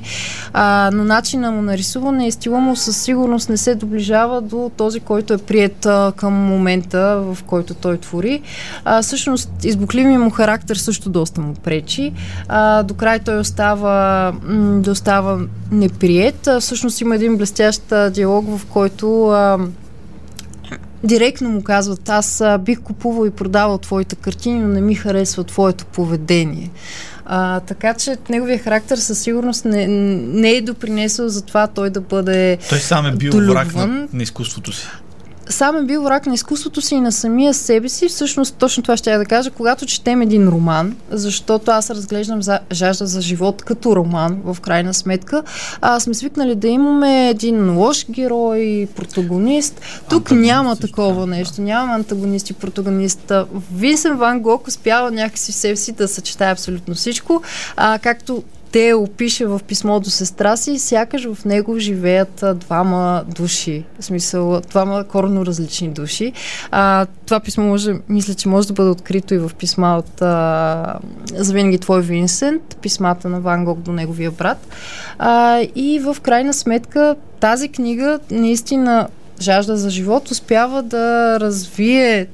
а, 0.53 0.91
но 0.93 1.05
начина 1.05 1.51
му 1.51 1.63
на 1.63 1.77
рисуване 1.77 2.27
и 2.27 2.33
стила 2.33 2.61
му 2.61 2.77
със 2.77 2.97
сигурност 2.97 3.49
не 3.49 3.57
се 3.57 3.75
доближава 3.75 4.41
до 4.41 4.71
този, 4.77 5.01
който 5.01 5.35
е 5.35 5.39
прият 5.39 5.87
а, 5.87 6.13
към 6.17 6.33
момента, 6.33 7.23
в 7.23 7.39
който 7.47 7.75
той 7.75 7.99
твори. 7.99 8.43
А, 8.85 9.03
всъщност, 9.03 9.51
избухливия 9.65 10.19
му 10.19 10.31
характер 10.31 10.77
също 10.77 11.11
доста 11.11 11.41
му 11.41 11.55
пречи. 11.55 12.13
А, 12.49 12.83
до 12.83 12.95
край 12.95 13.19
той 13.19 13.39
остава, 13.39 14.33
м- 14.43 14.81
да 14.81 14.91
остава 14.91 15.39
неприет. 15.71 16.47
А, 16.47 16.61
всъщност 16.61 17.01
има 17.01 17.15
един 17.15 17.37
блестящ 17.37 17.93
а, 17.93 18.11
диалог, 18.11 18.59
в 18.59 18.67
който 18.67 19.29
а, 19.29 19.59
директно 21.05 21.51
му 21.51 21.63
казват, 21.63 22.09
аз 22.09 22.43
бих 22.59 22.81
купувал 22.81 23.27
и 23.27 23.31
продавал 23.31 23.79
твоите 23.79 24.17
картини, 24.17 24.59
но 24.59 24.69
не 24.69 24.81
ми 24.81 24.95
харесва 24.95 25.45
твоето 25.45 25.87
поведение. 25.87 26.71
А, 27.27 27.61
така 27.61 27.95
че 27.95 28.17
неговия 28.29 28.59
характер 28.59 28.97
със 28.97 29.19
сигурност 29.19 29.65
не, 29.65 29.87
не 29.87 30.51
е 30.51 30.63
допринесъл 30.63 31.29
за 31.29 31.43
това 31.43 31.67
той 31.67 31.91
да 31.91 32.01
бъде 32.01 32.59
Той 32.69 32.79
сам 32.79 33.07
е 33.07 33.13
бил 33.13 33.31
долюбван. 33.33 33.55
враг 33.55 33.75
на, 33.75 34.09
на 34.13 34.23
изкуството 34.23 34.73
си. 34.73 34.87
Сам 35.53 35.77
е 35.77 35.83
бил 35.83 36.03
враг 36.03 36.27
на 36.27 36.35
изкуството 36.35 36.81
си 36.81 36.95
и 36.95 37.01
на 37.01 37.13
самия 37.13 37.55
себе 37.55 37.89
си. 37.89 38.09
Всъщност, 38.09 38.57
точно 38.57 38.83
това 38.83 38.97
ще 38.97 39.11
я 39.11 39.19
да 39.19 39.25
кажа, 39.25 39.51
когато 39.51 39.87
четем 39.87 40.23
един 40.23 40.49
роман, 40.49 40.97
защото 41.11 41.71
аз 41.71 41.91
разглеждам 41.91 42.43
за, 42.43 42.61
жажда 42.73 43.07
за 43.07 43.21
живот 43.21 43.63
като 43.63 43.97
роман, 43.97 44.41
в 44.45 44.61
крайна 44.61 44.95
сметка, 44.95 45.43
а, 45.81 46.01
сме 46.01 46.15
свикнали 46.15 46.55
да 46.55 46.69
имаме 46.69 47.31
един 47.31 47.79
лош 47.79 48.07
герой, 48.11 48.89
протагонист. 48.97 49.81
Тук 50.09 50.31
няма 50.31 50.77
такова 50.77 51.15
така, 51.15 51.21
да. 51.21 51.27
нещо. 51.27 51.63
Няма 51.63 51.95
антагонист 51.95 52.51
и 52.51 52.53
протагонист. 52.53 53.33
Винсен 53.75 54.17
Ван 54.17 54.41
Гог 54.41 54.67
успява 54.69 55.11
някакси 55.11 55.53
в 55.53 55.55
себе 55.55 55.77
си 55.77 55.93
да 55.93 56.09
съчетае 56.09 56.53
абсолютно 56.53 56.95
всичко, 56.95 57.43
а, 57.77 57.99
както 57.99 58.43
те 58.73 58.95
опише 58.95 59.47
в 59.47 59.61
писмо 59.69 60.01
до 60.01 60.11
сестра 60.11 60.57
си, 60.57 60.79
сякаш 60.79 61.29
в 61.35 61.45
него 61.45 61.79
живеят 61.79 62.45
двама 62.55 63.25
души. 63.37 63.85
В 64.01 64.05
смисъл, 64.05 64.61
двама 64.61 65.05
коренно 65.05 65.47
различни 65.47 65.89
души. 65.89 66.33
А, 66.71 67.07
това 67.27 67.41
писмо 67.41 67.65
може, 67.65 67.95
мисля, 68.09 68.35
че 68.35 68.49
може 68.49 68.69
да 68.69 68.75
бъде 68.75 68.91
открито 68.91 69.35
и 69.35 69.39
в 69.39 69.51
писма 69.59 69.99
от 69.99 70.23
а, 70.23 70.95
За 71.35 71.53
винаги 71.53 71.79
твой 71.79 72.03
Винсент, 72.03 72.77
писмата 72.83 73.29
на 73.29 73.41
Ван 73.41 73.65
Гог 73.65 73.79
до 73.79 73.93
неговия 73.93 74.31
брат. 74.31 74.69
А, 75.19 75.61
и 75.75 75.99
в 75.99 76.17
крайна 76.23 76.55
сметка 76.55 77.17
тази 77.41 77.69
книга 77.69 78.19
наистина 78.31 79.09
жажда 79.41 79.77
за 79.77 79.91
живот 79.91 80.31
успява 80.31 80.83
да 80.83 81.37
развие 81.41 82.27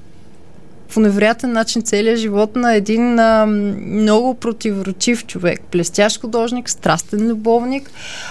по 0.94 1.00
невероятен 1.00 1.52
начин 1.52 1.82
целият 1.82 2.18
живот 2.18 2.56
на 2.56 2.74
един 2.74 3.18
а, 3.18 3.46
много 3.46 4.34
противоречив 4.34 5.26
човек. 5.26 5.60
Блестящ 5.72 6.20
художник, 6.20 6.70
страстен 6.70 7.28
любовник 7.28 7.90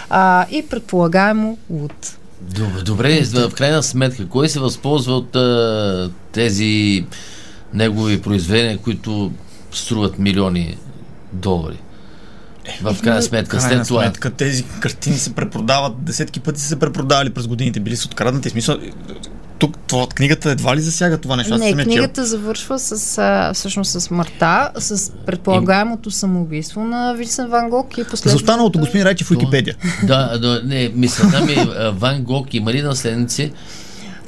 а, 0.10 0.46
и 0.52 0.68
предполагаемо 0.68 1.58
луд. 1.70 2.18
Добре, 2.42 2.82
добре, 2.82 3.24
в 3.24 3.54
крайна 3.54 3.84
сметка, 3.84 4.28
кой 4.28 4.50
се 4.50 4.60
възползва 4.60 5.14
от 5.14 5.36
а, 5.36 6.12
тези 6.32 7.06
негови 7.74 8.22
произведения, 8.22 8.78
които 8.78 9.32
струват 9.72 10.20
милиони 10.20 10.78
долари? 11.34 11.78
В 12.82 12.98
крайна 13.04 13.22
сметка, 13.22 13.58
крайна 13.58 13.76
след 13.76 13.88
това. 13.88 14.02
сметка, 14.02 14.30
тези 14.30 14.64
картини 14.80 15.18
се 15.18 15.36
препродават, 15.36 16.04
десетки 16.04 16.40
пъти 16.40 16.62
са 16.62 16.68
се 16.68 16.80
препродавали 16.80 17.30
през 17.30 17.48
годините, 17.48 17.80
били 17.80 17.96
са 17.96 18.08
откраднати. 18.08 18.50
Смисъл, 18.50 18.78
тук 19.60 19.78
това, 19.78 20.08
книгата 20.08 20.52
едва 20.52 20.76
ли 20.76 20.82
засяга 20.82 21.18
това 21.18 21.36
нещо. 21.36 21.58
Не, 21.58 21.74
книгата 21.74 22.26
завършва 22.26 22.80
с, 22.80 23.18
а, 23.18 23.54
всъщност 23.54 23.92
с 23.92 24.02
смъртта, 24.02 24.72
с 24.76 25.12
предполагаемото 25.26 26.12
самоубийство 26.12 26.84
на 26.84 27.14
Винсен 27.14 27.48
Ван 27.48 27.70
Гог 27.70 27.98
и 27.98 28.02
За 28.02 28.08
последното... 28.10 28.44
останалото 28.44 28.80
господин 28.80 29.06
рече 29.06 29.26
в 29.26 29.30
Википедия. 29.30 29.76
Да, 30.04 30.38
да, 30.38 30.62
не, 30.66 30.92
мисълта 30.96 31.42
ми 31.42 31.54
а, 31.54 31.92
Ван 31.92 32.24
Гог 32.24 32.54
има 32.54 32.74
ли 32.74 32.82
наследници? 32.82 33.52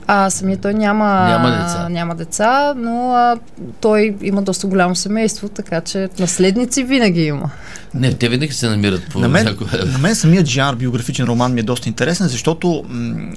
А, 0.08 0.30
самия 0.30 0.58
той 0.58 0.74
няма, 0.74 1.06
Няма 1.06 1.52
деца. 1.52 1.90
няма 1.90 2.16
деца 2.16 2.74
но 2.78 3.14
а, 3.14 3.38
той 3.82 4.16
има 4.22 4.42
доста 4.42 4.68
голямо 4.68 4.96
семейство, 4.96 5.50
така 5.50 5.82
че 5.82 6.10
наследници 6.20 6.84
винаги 6.84 7.22
има. 7.22 7.50
Не, 7.94 8.14
те 8.14 8.30
винаги 8.30 8.54
се 8.54 8.70
намират 8.70 9.10
по 9.10 9.20
На 9.20 9.28
мен, 9.28 9.46
някое... 9.46 9.86
на 9.86 9.98
мен 9.98 10.16
самият 10.16 10.48
жанр 10.48 10.76
биографичен 10.76 11.26
роман 11.26 11.54
ми 11.54 11.60
е 11.60 11.64
доста 11.64 11.90
интересен, 11.90 12.28
защото 12.28 12.84
м- 12.90 13.32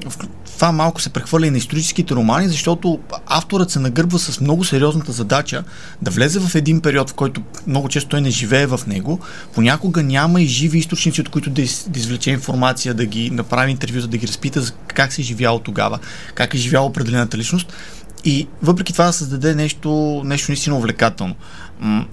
това 0.55 0.73
малко 0.73 1.01
се 1.01 1.11
прехвърля 1.11 1.47
и 1.47 1.51
на 1.51 1.59
историческите 1.59 2.15
романи, 2.15 2.49
защото 2.49 2.99
авторът 3.27 3.71
се 3.71 3.79
нагърбва 3.79 4.19
с 4.19 4.41
много 4.41 4.65
сериозната 4.65 5.13
задача 5.13 5.65
да 6.03 6.11
влезе 6.11 6.41
в 6.41 6.55
един 6.55 6.81
период, 6.81 7.11
в 7.11 7.15
който 7.15 7.43
много 7.67 7.89
често 7.89 8.09
той 8.09 8.21
не 8.21 8.31
живее 8.31 8.67
в 8.67 8.81
него. 8.87 9.21
Понякога 9.55 10.03
няма 10.03 10.43
и 10.43 10.47
живи 10.47 10.79
източници, 10.79 11.21
от 11.21 11.29
които 11.29 11.51
да, 11.51 11.63
из, 11.63 11.87
да 11.89 11.99
извлече 11.99 12.31
информация, 12.31 12.95
да 12.95 13.07
ги 13.07 13.31
направи 13.31 13.71
интервюта, 13.71 14.07
да 14.07 14.17
ги 14.17 14.29
разпита 14.29 14.61
за 14.61 14.73
как 14.73 15.13
се 15.13 15.23
е 15.23 15.25
живяло 15.25 15.59
тогава, 15.59 15.99
как 16.35 16.55
е 16.55 16.59
живяла 16.59 16.87
определената 16.87 17.39
личност. 17.39 17.73
И 18.25 18.49
въпреки 18.63 18.93
това 18.93 19.05
да 19.05 19.13
създаде 19.13 19.55
нещо, 19.55 20.23
нещо 20.25 20.51
наистина 20.51 20.77
увлекателно. 20.77 21.35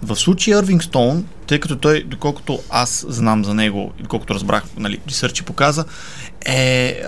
В 0.02 0.16
случая 0.16 0.60
Ирвинг 0.60 0.84
Стоун, 0.84 1.26
тъй 1.48 1.60
като 1.60 1.76
той, 1.76 2.04
доколкото 2.04 2.60
аз 2.70 3.06
знам 3.10 3.46
за 3.46 3.54
него, 3.54 3.92
доколкото 4.02 4.34
разбрах, 4.34 4.64
нали, 4.78 5.00
ресърчи 5.08 5.44
показа, 5.44 5.86
е, 6.46 7.02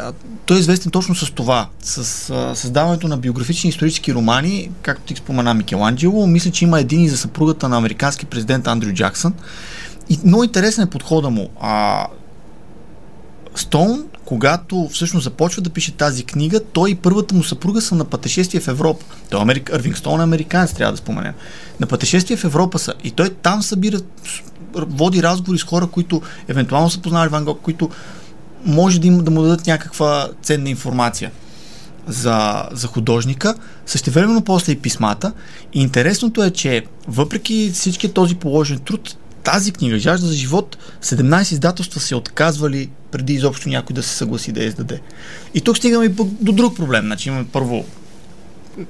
той 0.46 0.58
е 0.58 0.60
известен 0.60 0.92
точно 0.92 1.16
с 1.16 1.32
това, 1.32 1.68
с 1.82 2.30
а, 2.30 2.56
създаването 2.56 3.08
на 3.08 3.18
биографични 3.18 3.70
исторически 3.70 4.14
романи, 4.14 4.72
както 4.82 5.04
ти 5.04 5.16
спомена 5.16 5.54
Микеланджело, 5.54 6.28
мисля, 6.28 6.52
че 6.52 6.66
има 6.66 6.80
един 6.80 7.02
и 7.02 7.10
за 7.10 7.18
съпругата 7.18 7.70
на 7.70 7.78
американски 7.78 8.26
президент 8.26 8.68
Андрю 8.68 8.94
Джаксън. 8.94 9.34
И 10.10 10.20
много 10.26 10.44
интересен 10.44 10.84
е 10.84 10.90
подхода 10.90 11.30
му. 11.30 11.50
А, 11.62 12.08
Стоун, 13.56 14.06
когато 14.26 14.90
всъщност 14.94 15.24
започва 15.24 15.62
да 15.62 15.70
пише 15.70 15.92
тази 15.92 16.24
книга, 16.24 16.60
той 16.74 16.90
и 16.90 16.96
първата 16.96 17.36
му 17.36 17.44
съпруга 17.44 17.82
са 17.82 17.96
на 17.96 18.06
пътешествие 18.06 18.62
в 18.62 18.68
Европа. 18.68 19.06
Той 19.30 19.42
Америк... 19.42 19.72
Ирвингстон 19.74 20.20
е 20.20 20.24
американец, 20.24 20.74
трябва 20.74 20.92
да 20.92 20.98
споменем. 20.98 21.34
На 21.80 21.88
пътешествие 21.88 22.38
в 22.38 22.44
Европа 22.44 22.80
са. 22.80 22.94
И 23.04 23.12
той 23.12 23.30
там 23.30 23.64
събира, 23.64 24.00
води 24.76 25.24
разговори 25.24 25.60
с 25.60 25.64
хора, 25.64 25.88
които 25.88 26.22
евентуално 26.48 26.90
са 26.90 27.02
познали 27.02 27.30
Ван 27.30 27.46
Гог, 27.46 27.60
които 27.62 27.90
може 28.66 29.00
да, 29.00 29.08
им, 29.08 29.24
да 29.24 29.32
му 29.32 29.42
дадат 29.42 29.68
някаква 29.68 30.30
ценна 30.42 30.70
информация 30.70 31.32
за, 32.08 32.64
за 32.72 32.88
художника, 32.88 33.56
същевременно 33.86 34.42
после 34.42 34.72
и 34.72 34.80
писмата. 34.80 35.34
И 35.74 35.82
интересното 35.82 36.44
е, 36.44 36.52
че 36.52 36.86
въпреки 37.08 37.72
всички 37.74 38.14
този 38.14 38.36
положен 38.36 38.80
труд, 38.80 39.18
тази 39.44 39.72
книга, 39.72 40.00
Жажда 40.00 40.28
за 40.28 40.34
живот, 40.34 40.78
17 41.04 41.52
издателства 41.52 42.00
се 42.00 42.16
отказвали 42.16 42.90
преди 43.12 43.34
изобщо 43.34 43.70
някой 43.70 43.94
да 43.94 44.04
се 44.04 44.16
съгласи 44.16 44.52
да 44.52 44.62
я 44.62 44.68
издаде. 44.68 45.02
И 45.54 45.62
тук 45.62 45.78
стигаме 45.78 46.06
и 46.06 46.10
до 46.42 46.52
друг 46.52 46.76
проблем. 46.76 47.06
Значи 47.06 47.30
имаме 47.30 47.48
първо 47.52 47.86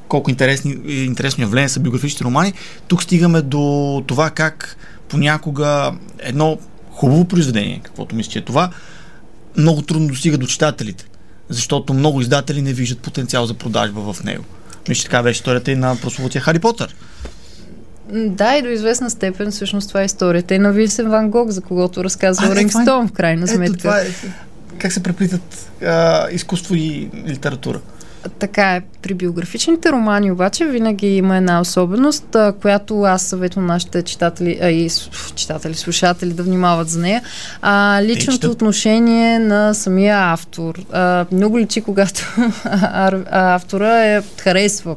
колко 0.07 0.29
интересни, 0.29 0.71
интересно 0.87 1.43
явление 1.43 1.69
са 1.69 1.79
биографичните 1.79 2.23
романи. 2.23 2.53
Тук 2.87 3.03
стигаме 3.03 3.41
до 3.41 4.03
това 4.07 4.29
как 4.29 4.77
понякога 5.09 5.91
едно 6.19 6.57
хубаво 6.91 7.25
произведение, 7.25 7.81
каквото 7.83 8.15
мисля, 8.15 8.31
че 8.31 8.39
е 8.39 8.45
това, 8.45 8.71
много 9.57 9.81
трудно 9.81 10.07
достига 10.07 10.37
до 10.37 10.47
читателите, 10.47 11.05
защото 11.49 11.93
много 11.93 12.21
издатели 12.21 12.61
не 12.61 12.73
виждат 12.73 12.99
потенциал 12.99 13.45
за 13.45 13.53
продажба 13.53 14.13
в 14.13 14.23
него. 14.23 14.43
Мисля, 14.89 15.03
така 15.03 15.23
беше 15.23 15.37
историята 15.37 15.71
и 15.71 15.75
на 15.75 15.95
прословутия 15.95 16.41
Хари 16.41 16.59
Потър. 16.59 16.95
Да, 18.11 18.55
и 18.57 18.61
до 18.61 18.69
известна 18.69 19.09
степен 19.09 19.51
всъщност 19.51 19.87
това 19.87 20.01
е 20.01 20.05
историята 20.05 20.55
и 20.55 20.59
на 20.59 20.71
Винсен 20.71 21.09
Ван 21.09 21.29
Гог, 21.29 21.49
за 21.49 21.61
когото 21.61 22.03
разказва 22.03 22.51
е, 22.51 22.55
Рингстон, 22.55 23.07
в 23.07 23.11
крайна 23.11 23.47
сметка. 23.47 23.73
Ето, 23.73 23.77
това 23.77 23.99
е, 23.99 24.05
как 24.77 24.91
се 24.91 25.03
преплитат 25.03 25.71
а, 25.85 26.27
изкуство 26.31 26.75
и 26.75 27.09
литература. 27.27 27.79
Така 28.39 28.75
е. 28.75 28.81
При 29.01 29.13
биографичните 29.13 29.91
романи 29.91 30.31
обаче 30.31 30.65
винаги 30.65 31.07
има 31.07 31.37
една 31.37 31.61
особеност, 31.61 32.35
а, 32.35 32.53
която 32.61 33.01
аз 33.01 33.21
съветвам 33.21 33.65
нашите 33.65 34.03
читатели, 34.03 34.59
а 34.61 34.69
и 34.69 34.89
читатели, 35.35 35.73
слушатели 35.73 36.33
да 36.33 36.43
внимават 36.43 36.89
за 36.89 36.99
нея. 36.99 37.21
А, 37.61 38.01
личното 38.03 38.51
отношение 38.51 39.39
на 39.39 39.73
самия 39.73 40.17
автор. 40.33 40.85
А, 40.91 41.25
много 41.31 41.59
личи, 41.59 41.81
когато 41.81 42.35
автора 43.31 44.05
е, 44.05 44.21
харесва 44.37 44.95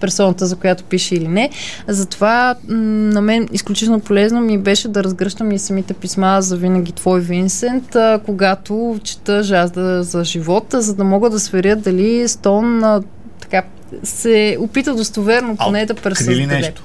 персоната, 0.00 0.46
за 0.46 0.56
която 0.56 0.84
пише 0.84 1.14
или 1.14 1.28
не. 1.28 1.50
Затова 1.88 2.54
на 2.68 3.20
мен 3.20 3.48
изключително 3.52 4.00
полезно 4.00 4.40
ми 4.40 4.58
беше 4.58 4.88
да 4.88 5.04
разгръщам 5.04 5.52
и 5.52 5.58
самите 5.58 5.94
писма 5.94 6.36
за 6.40 6.56
винаги 6.56 6.92
твой 6.92 7.20
Винсент, 7.20 7.96
когато 8.24 9.00
чета 9.04 9.42
жажда 9.42 10.02
за 10.02 10.24
живота, 10.24 10.82
за 10.82 10.94
да 10.94 11.04
мога 11.04 11.30
да 11.30 11.40
сверя 11.40 11.76
дали 11.76 12.28
Стон 12.28 12.84
а, 12.84 13.02
така 13.40 13.62
се 14.02 14.56
опита 14.60 14.94
достоверно 14.94 15.56
поне 15.56 15.86
да 15.86 15.94
пресъздаде. 15.94 16.46
нещо? 16.46 16.82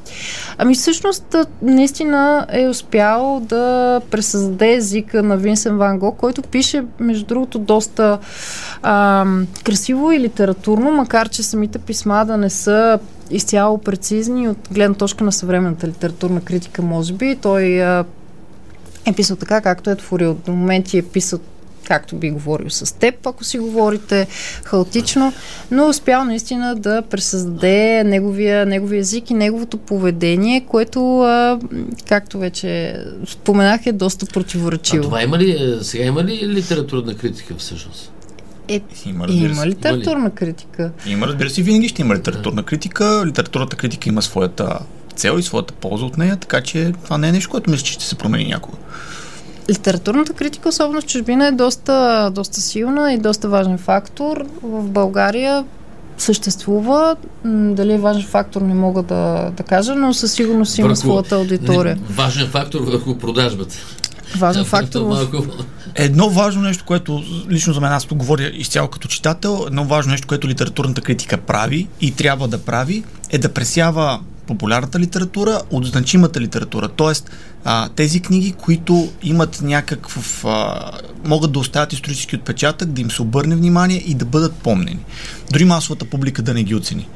Ами 0.57 0.75
всъщност 0.75 1.35
наистина 1.61 2.45
е 2.51 2.67
успял 2.67 3.39
да 3.39 4.01
пресъздаде 4.11 4.73
езика 4.73 5.23
на 5.23 5.37
Винсен 5.37 5.77
Ван 5.77 5.99
Гог, 5.99 6.17
който 6.17 6.41
пише 6.41 6.83
между 6.99 7.25
другото 7.25 7.59
доста 7.59 8.19
а, 8.83 9.25
красиво 9.63 10.11
и 10.11 10.19
литературно, 10.19 10.91
макар 10.91 11.29
че 11.29 11.43
самите 11.43 11.79
писма 11.79 12.25
да 12.25 12.37
не 12.37 12.49
са 12.49 12.99
изцяло 13.31 13.77
прецизни 13.77 14.49
от 14.49 14.57
гледна 14.71 14.95
точка 14.95 15.23
на 15.23 15.31
съвременната 15.31 15.87
литературна 15.87 16.41
критика, 16.41 16.81
може 16.81 17.13
би. 17.13 17.35
Той 17.41 17.83
а, 17.83 18.05
е 19.05 19.13
писал 19.13 19.37
така, 19.37 19.61
както 19.61 19.89
е 19.89 19.95
творил. 19.95 20.37
До 20.45 20.51
моменти 20.51 20.97
е 20.97 21.03
писал 21.03 21.39
както 21.87 22.15
би 22.15 22.31
говорил 22.31 22.69
с 22.69 22.95
теб, 22.99 23.27
ако 23.27 23.43
си 23.43 23.59
говорите 23.59 24.27
хаотично, 24.63 25.33
но 25.71 25.87
успял 25.87 26.25
наистина 26.25 26.75
да 26.75 27.01
пресъздаде 27.01 28.03
неговия, 28.03 28.65
неговия 28.65 28.99
език 28.99 29.29
и 29.29 29.33
неговото 29.33 29.77
поведение, 29.77 30.61
което, 30.61 31.21
а, 31.21 31.59
както 32.07 32.39
вече 32.39 32.95
споменах, 33.27 33.85
е 33.85 33.91
доста 33.91 34.25
противоречиво. 34.25 35.03
А 35.03 35.07
това 35.07 35.23
има 35.23 35.37
ли, 35.37 35.51
е, 35.51 35.83
сега 35.83 36.03
има 36.03 36.23
ли 36.23 36.47
литературна 36.47 37.15
критика 37.15 37.55
всъщност? 37.57 38.11
Е, 38.67 38.81
има, 39.05 39.25
има 39.29 39.67
литературна 39.67 40.31
критика. 40.31 40.91
Има, 41.07 41.27
разбира 41.27 41.49
се, 41.49 41.61
винаги 41.61 41.87
ще 41.87 42.01
има 42.01 42.15
литературна 42.15 42.63
критика. 42.63 43.23
Литературната 43.25 43.75
критика 43.75 44.09
има 44.09 44.21
своята 44.21 44.79
цел 45.15 45.39
и 45.39 45.43
своята 45.43 45.73
полза 45.73 46.05
от 46.05 46.17
нея, 46.17 46.37
така 46.37 46.61
че 46.61 46.93
това 47.03 47.17
не 47.17 47.29
е 47.29 47.31
нещо, 47.31 47.49
което 47.49 47.69
мисля, 47.69 47.85
че 47.85 47.93
ще 47.93 48.05
се 48.05 48.15
промени 48.15 48.45
някога. 48.45 48.77
Литературната 49.69 50.33
критика, 50.33 50.69
особено 50.69 51.01
в 51.01 51.05
чужбина, 51.05 51.47
е 51.47 51.51
доста, 51.51 52.31
доста 52.33 52.61
силна 52.61 53.13
и 53.13 53.17
доста 53.17 53.49
важен 53.49 53.77
фактор. 53.77 54.45
В 54.63 54.83
България 54.83 55.65
съществува. 56.17 57.15
Дали 57.45 57.93
е 57.93 57.97
важен 57.97 58.23
фактор, 58.23 58.61
не 58.61 58.73
мога 58.73 59.03
да, 59.03 59.51
да 59.57 59.63
кажа, 59.63 59.95
но 59.95 60.13
със 60.13 60.33
сигурност 60.33 60.77
има 60.77 60.87
върху, 60.87 61.01
своята 61.01 61.35
аудитория. 61.35 61.95
Не, 61.95 62.15
важен 62.15 62.47
фактор 62.47 62.81
върху 62.81 63.17
продажбата. 63.17 63.75
Важен 64.37 64.63
да, 64.63 64.69
фактор. 64.69 65.01
В... 65.01 65.27
Едно 65.95 66.29
важно 66.29 66.61
нещо, 66.61 66.83
което 66.87 67.23
лично 67.49 67.73
за 67.73 67.81
мен 67.81 67.91
аз 67.91 68.05
тук 68.05 68.17
говоря 68.17 68.51
изцяло 68.53 68.87
като 68.87 69.07
читател, 69.07 69.63
едно 69.67 69.85
важно 69.85 70.11
нещо, 70.11 70.27
което 70.27 70.47
литературната 70.47 71.01
критика 71.01 71.37
прави 71.37 71.87
и 72.01 72.11
трябва 72.11 72.47
да 72.47 72.57
прави, 72.57 73.03
е 73.29 73.37
да 73.37 73.49
пресява 73.49 74.19
популярната 74.47 74.99
литература 74.99 75.61
от 75.71 75.85
значимата 75.85 76.41
литература. 76.41 76.87
Тоест, 76.87 77.31
а, 77.63 77.89
тези 77.89 78.19
книги, 78.19 78.51
които 78.51 79.09
имат 79.23 79.61
някакъв. 79.61 80.45
А, 80.45 80.91
могат 81.25 81.51
да 81.51 81.59
оставят 81.59 81.93
исторически 81.93 82.35
отпечатък, 82.35 82.89
да 82.89 83.01
им 83.01 83.11
се 83.11 83.21
обърне 83.21 83.55
внимание 83.55 84.03
и 84.05 84.13
да 84.13 84.25
бъдат 84.25 84.53
помнени. 84.53 84.99
Дори 85.51 85.65
масовата 85.65 86.05
публика 86.05 86.41
да 86.41 86.53
не 86.53 86.63
ги 86.63 86.75
оцени. 86.75 87.09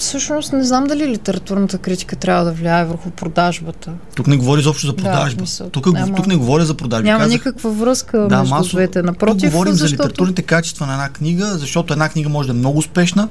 Всъщност 0.00 0.52
не 0.52 0.64
знам 0.64 0.84
дали 0.84 1.08
литературната 1.08 1.78
критика 1.78 2.16
трябва 2.16 2.44
да 2.44 2.52
влияе 2.52 2.84
върху 2.84 3.10
продажбата. 3.10 3.92
Тук 4.14 4.26
не 4.26 4.36
говори 4.36 4.60
изобщо 4.60 4.86
за 4.86 4.96
продажба. 4.96 5.44
Да, 5.58 5.70
тук, 5.70 5.92
няма, 5.92 6.16
тук 6.16 6.26
не 6.26 6.36
говоря 6.36 6.64
за 6.64 6.74
продажба. 6.74 7.04
Няма 7.04 7.18
Казах, 7.18 7.32
никаква 7.32 7.70
връзка 7.70 8.18
да, 8.18 8.38
между 8.38 8.54
масо, 8.54 8.76
двете. 8.76 9.02
Напротив, 9.02 9.42
тук 9.42 9.50
говорим 9.50 9.72
защото... 9.72 9.88
за 9.88 9.94
литературните 9.94 10.42
качества 10.42 10.86
на 10.86 10.92
една 10.92 11.08
книга, 11.08 11.46
защото 11.58 11.92
една 11.92 12.08
книга 12.08 12.28
може 12.28 12.48
да 12.48 12.54
е 12.54 12.56
много 12.56 12.78
успешна, 12.78 13.28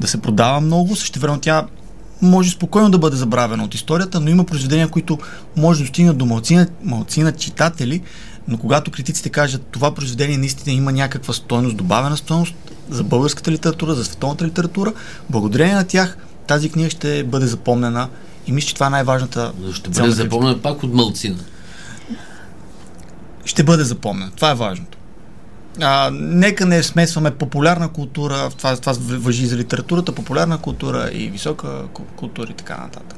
да 0.00 0.08
се 0.08 0.20
продава 0.20 0.60
много, 0.60 0.96
също 0.96 1.20
време 1.20 1.38
тя 1.40 1.66
може 2.22 2.50
спокойно 2.50 2.90
да 2.90 2.98
бъде 2.98 3.16
забравена 3.16 3.64
от 3.64 3.74
историята, 3.74 4.20
но 4.20 4.30
има 4.30 4.44
произведения, 4.44 4.88
които 4.88 5.18
може 5.56 5.78
да 5.78 5.84
достигнат 5.84 6.18
до 6.18 6.26
малцина, 6.26 6.66
малцина 6.84 7.32
читатели, 7.32 8.02
но 8.48 8.58
когато 8.58 8.90
критиците 8.90 9.30
кажат 9.30 9.66
това 9.70 9.94
произведение 9.94 10.38
наистина 10.38 10.76
има 10.76 10.92
някаква 10.92 11.34
стойност, 11.34 11.76
добавена 11.76 12.16
стойност 12.16 12.54
за 12.90 13.04
българската 13.04 13.50
литература, 13.50 13.94
за 13.94 14.04
световната 14.04 14.46
литература, 14.46 14.92
благодарение 15.30 15.74
на 15.74 15.84
тях 15.84 16.16
тази 16.46 16.70
книга 16.70 16.90
ще 16.90 17.24
бъде 17.24 17.46
запомнена 17.46 18.08
и 18.46 18.52
мисля, 18.52 18.68
че 18.68 18.74
това 18.74 18.86
е 18.86 18.90
най-важната. 18.90 19.52
Ще 19.72 19.90
бъде 19.90 20.10
запомнена 20.10 20.62
пак 20.62 20.82
от 20.82 20.94
малцина. 20.94 21.36
Ще 23.44 23.62
бъде 23.62 23.84
запомнена. 23.84 24.30
Това 24.30 24.50
е 24.50 24.54
важното. 24.54 24.98
А, 25.80 26.10
нека 26.12 26.66
не 26.66 26.82
смесваме 26.82 27.30
популярна 27.30 27.88
култура, 27.88 28.50
това, 28.58 28.76
това 28.76 28.92
въжи 28.98 29.46
за 29.46 29.56
литературата, 29.56 30.12
популярна 30.12 30.58
култура 30.58 31.10
и 31.12 31.28
висока 31.28 31.68
култура 32.16 32.50
и 32.50 32.54
така 32.54 32.76
нататък. 32.76 33.16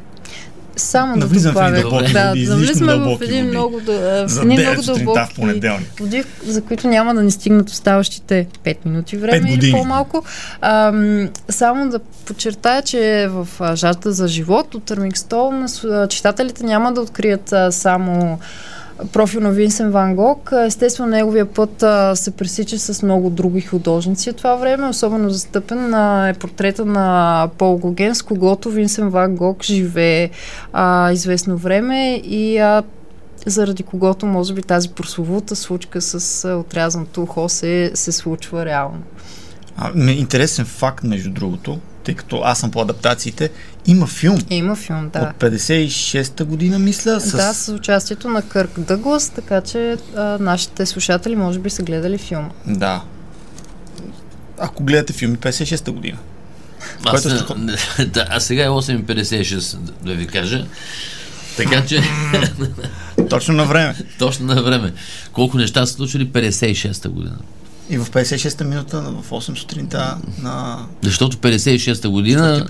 Само 0.77 1.19
да 1.19 1.27
добавя. 1.27 1.79
В 1.79 1.81
дълбоки, 1.81 2.13
да, 2.13 2.35
навлизаме 2.49 3.17
в 3.17 3.23
един 3.23 3.47
много, 3.47 3.81
в 3.81 4.43
един 4.43 4.61
много 4.61 4.83
дълбоки 4.83 5.61
води, 6.01 6.25
за 6.47 6.63
които 6.63 6.89
няма 6.89 7.15
да 7.15 7.23
ни 7.23 7.31
стигнат 7.31 7.71
оставащите 7.71 8.47
5 8.65 8.77
минути 8.85 9.17
време 9.17 9.53
или 9.53 9.73
по-малко. 9.73 10.25
А, 10.61 10.93
само 11.49 11.91
да 11.91 11.99
подчертая, 11.99 12.83
че 12.83 13.29
в 13.31 13.49
жажда 13.75 14.13
за 14.13 14.29
живот 14.29 14.75
от 14.75 14.85
Търмикстол 14.85 15.53
читателите 16.09 16.65
няма 16.65 16.93
да 16.93 17.01
открият 17.01 17.55
само 17.71 18.39
профил 19.13 19.41
на 19.41 19.51
Винсен 19.51 19.91
Ван 19.91 20.15
Гог. 20.15 20.53
Естествено, 20.67 21.09
неговия 21.09 21.47
път 21.47 21.83
а, 21.83 22.17
се 22.17 22.31
пресича 22.31 22.79
с 22.79 23.03
много 23.03 23.31
други 23.31 23.61
художници 23.61 24.31
от 24.31 24.37
това 24.37 24.55
време. 24.57 24.89
Особено 24.89 25.31
застъпен 25.31 25.95
а, 25.95 26.29
е 26.29 26.35
портрета 26.35 26.85
на 26.85 27.49
Пол 27.59 27.77
Гоген, 27.77 28.15
с 28.15 28.23
когото 28.23 28.71
Винсен 28.71 29.09
Ван 29.09 29.37
Гог 29.37 29.65
живее 29.65 30.31
а, 30.73 31.13
известно 31.13 31.57
време 31.57 32.15
и 32.25 32.59
а, 32.59 32.83
заради 33.47 33.83
когото, 33.83 34.27
може 34.27 34.55
би, 34.55 34.63
тази 34.63 34.89
прословута 34.89 35.57
случка 35.57 36.01
с 36.01 36.49
отрязаното 36.49 37.23
ухо 37.23 37.49
се, 37.49 37.91
се 37.95 38.13
случва 38.13 38.65
реално. 38.65 39.03
А, 39.77 40.11
интересен 40.11 40.65
факт, 40.65 41.05
между 41.05 41.31
другото, 41.31 41.81
тъй 42.05 42.15
като 42.15 42.41
аз 42.45 42.61
съм 42.61 42.71
по 42.71 42.81
адаптациите, 42.81 43.51
има 43.87 44.07
филм. 44.07 44.39
Има 44.51 44.77
филм, 44.77 45.11
да. 45.13 45.19
От 45.21 45.43
56-та 45.43 46.45
година, 46.45 46.79
мисля. 46.79 47.21
С... 47.21 47.37
Да, 47.37 47.55
с 47.55 47.73
участието 47.73 48.29
на 48.29 48.43
Кърк 48.43 48.81
Дъглас, 48.81 49.31
така 49.31 49.61
че 49.61 49.97
а, 50.17 50.39
нашите 50.41 50.87
слушатели 50.87 51.37
може 51.37 51.59
би 51.59 51.71
са 51.71 51.83
гледали 51.83 52.19
филма. 52.19 52.51
Да. 52.67 53.03
Ако 54.59 54.85
гледате 54.85 55.13
филми 55.13 55.37
56-та 55.37 55.93
година. 55.93 56.19
Аз, 57.05 57.23
което... 57.23 57.55
да, 58.07 58.27
а 58.31 58.41
сега 58.41 58.65
е 58.65 58.69
8.56, 58.69 59.77
да 60.05 60.15
ви 60.15 60.27
кажа. 60.27 60.67
Така 61.57 61.87
че... 61.87 62.03
Точно 63.31 63.55
на 63.55 63.65
време. 63.65 63.95
Точно 64.19 64.47
на 64.47 64.63
време. 64.63 64.93
Колко 65.33 65.57
неща 65.57 65.87
са 65.87 65.93
случили 65.93 66.29
56-та 66.29 67.09
година. 67.09 67.37
И 67.93 67.99
в 67.99 68.07
56-та 68.07 68.65
минута, 68.65 69.01
в 69.01 69.31
8 69.31 69.59
сутринта 69.59 70.17
на 70.43 70.79
Защото 71.03 71.37
56-та 71.37 72.09
година 72.09 72.67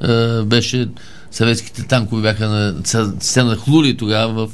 а, 0.00 0.42
беше 0.42 0.88
съветските 1.30 1.82
танкове 1.82 2.22
бяха 2.22 2.48
на, 2.48 2.74
се 3.20 3.42
нахлули 3.42 3.96
тогава 3.96 4.46
в 4.46 4.52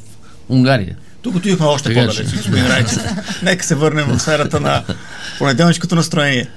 Унгария. 0.48 0.96
Тук 1.22 1.36
отидохме 1.36 1.66
още 1.66 1.88
Така 1.88 2.00
по-далеч, 2.00 2.30
че. 2.30 2.36
господин 2.36 2.66
Райчев. 2.66 3.02
Нека 3.42 3.64
се 3.64 3.74
върнем 3.74 4.06
в 4.06 4.18
сферата 4.18 4.60
на 4.60 4.82
понеделничкото 5.38 5.94
настроение. 5.94 6.48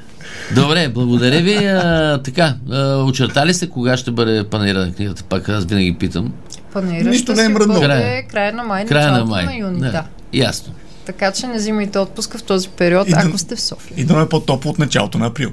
Добре, 0.56 0.90
благодаря 0.90 1.42
ви. 1.42 1.56
А, 1.56 2.22
така, 2.24 2.56
а, 2.72 2.96
очертали 2.98 3.54
се 3.54 3.70
кога 3.70 3.98
ще 3.98 4.12
бъде 4.12 4.44
панера 4.44 4.80
на 4.80 4.94
книгата? 4.94 5.24
Пак 5.24 5.50
аз 5.50 5.66
винаги 5.66 5.96
питам. 6.00 6.34
Панера 6.74 7.10
Нищо 7.10 7.34
ще 7.34 7.42
не 7.42 7.54
е 7.54 7.54
бъде 7.54 7.80
Края. 7.80 8.28
края 8.28 8.54
на 8.54 8.64
май, 8.64 8.86
Края 8.86 9.12
на 9.12 9.26
май. 9.26 9.46
на 9.46 9.56
юни. 9.56 9.80
Да. 9.80 10.04
Ясно. 10.34 10.74
Така 11.10 11.32
че 11.32 11.48
не 11.48 11.58
взимайте 11.58 12.00
отпуска 12.00 12.38
в 12.38 12.44
този 12.44 12.70
период, 12.70 13.08
И 13.08 13.12
да- 13.12 13.24
ако 13.26 13.38
сте 13.38 13.56
в 13.56 13.62
София. 13.62 13.94
И 13.98 14.04
да 14.04 14.16
ме 14.16 14.30
по-топло 14.30 14.72
от 14.72 14.80
началото 14.80 15.18
на 15.18 15.26
април. 15.26 15.52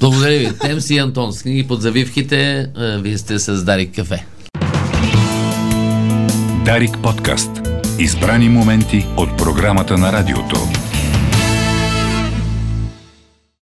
Благодаря 0.00 0.38
ви. 0.38 0.58
Темси 0.58 0.94
и 0.94 0.98
Антон 0.98 1.32
с 1.32 1.42
книги 1.42 1.66
под 1.66 1.82
завивките. 1.82 2.66
Вие 2.76 3.18
сте 3.18 3.38
с 3.38 3.64
Дарик 3.64 3.94
Кафе. 3.94 4.24
Дарик 6.64 6.98
подкаст. 7.02 7.50
Избрани 7.98 8.48
моменти 8.48 9.06
от 9.16 9.38
програмата 9.38 9.98
на 9.98 10.12
радиото. 10.12 10.68